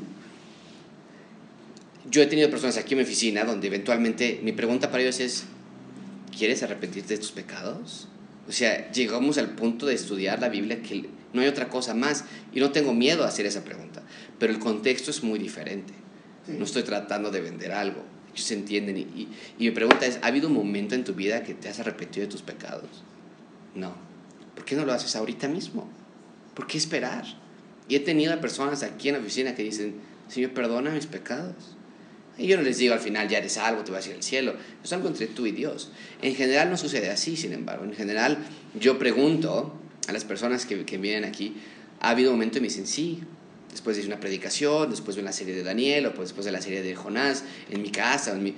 [2.12, 5.46] Yo he tenido personas aquí en mi oficina donde eventualmente mi pregunta para ellos es,
[6.38, 8.10] ¿quieres arrepentirte de tus pecados?
[8.48, 12.26] O sea, llegamos al punto de estudiar la Biblia que no hay otra cosa más
[12.54, 14.04] y no tengo miedo a hacer esa pregunta,
[14.38, 15.94] pero el contexto es muy diferente.
[16.46, 16.54] Sí.
[16.58, 18.04] No estoy tratando de vender algo.
[18.34, 18.98] Ellos entienden.
[18.98, 21.70] Y, y, y mi pregunta es, ¿ha habido un momento en tu vida que te
[21.70, 23.04] has arrepentido de tus pecados?
[23.76, 23.94] No.
[24.56, 25.90] ¿Por qué no lo haces ahorita mismo?
[26.54, 27.26] ¿Por qué esperar?
[27.88, 29.96] Y he tenido personas aquí en la oficina que dicen,
[30.28, 31.73] Señor, perdona mis pecados.
[32.38, 34.24] Y yo no les digo al final, ya eres algo, te vas a ir al
[34.24, 34.56] cielo.
[34.84, 35.92] Es algo entre tú y Dios.
[36.22, 37.86] En general no sucede así, sin embargo.
[37.86, 38.40] En general
[38.80, 39.74] yo pregunto
[40.08, 41.56] a las personas que, que vienen aquí,
[42.00, 43.22] ¿ha habido un momento y me dicen, sí,
[43.74, 46.62] después de una predicación, después de una serie de Daniel, o pues después de la
[46.62, 48.32] serie de Jonás, en mi casa.
[48.32, 48.56] En mi...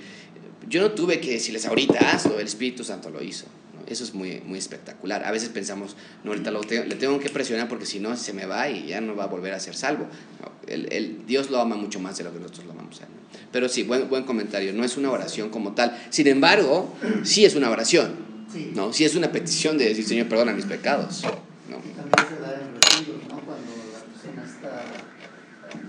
[0.68, 3.46] Yo no tuve que decirles ahorita hazlo, el Espíritu Santo lo hizo.
[3.86, 3.92] ¿No?
[3.92, 5.24] Eso es muy, muy espectacular.
[5.24, 8.32] A veces pensamos, no, ahorita lo tengo- le tengo que presionar porque si no se
[8.32, 10.06] me va y ya no va a volver a ser salvo.
[10.42, 13.04] No, el, el- Dios lo ama mucho más de lo que nosotros lo amamos a
[13.04, 13.10] él.
[13.52, 14.72] Pero sí, buen, buen comentario.
[14.72, 15.96] No es una oración como tal.
[16.10, 18.14] Sin embargo, sí es una oración.
[18.52, 18.72] Sí.
[18.74, 18.92] ¿no?
[18.92, 21.22] Sí es una petición de decir, Señor, perdona mis pecados.
[21.24, 21.30] ¿no?
[21.30, 21.82] ¿no?
[22.06, 22.26] Cuando
[23.92, 24.84] la persona está,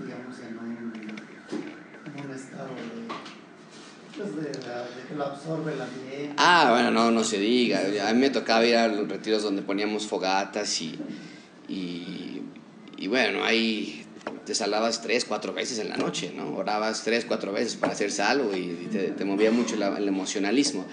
[0.04, 0.92] digamos, en un,
[2.18, 3.08] en un estado de,
[4.24, 4.86] de, la-
[5.86, 6.30] que.
[6.36, 7.80] Ah, bueno, no, no se diga.
[8.08, 10.98] A mí me tocaba ir a los retiros donde poníamos fogatas y,
[11.68, 12.42] y,
[12.96, 14.04] y bueno, ahí
[14.44, 16.54] te salabas tres, cuatro veces en la noche, ¿no?
[16.56, 20.86] Orabas tres, cuatro veces para ser salvo y te, movía mucho el emocionalismo.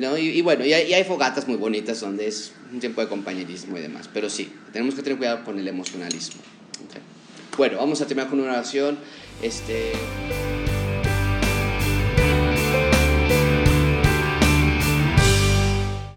[0.00, 0.18] ¿no?
[0.18, 4.10] Y, bueno, y hay, fogatas muy bonitas donde es un tiempo de compañerismo y demás,
[4.12, 6.40] pero sí, tenemos que tener cuidado con el emocionalismo.
[7.56, 8.98] Bueno, vamos a terminar con una oración.
[9.42, 9.92] Este...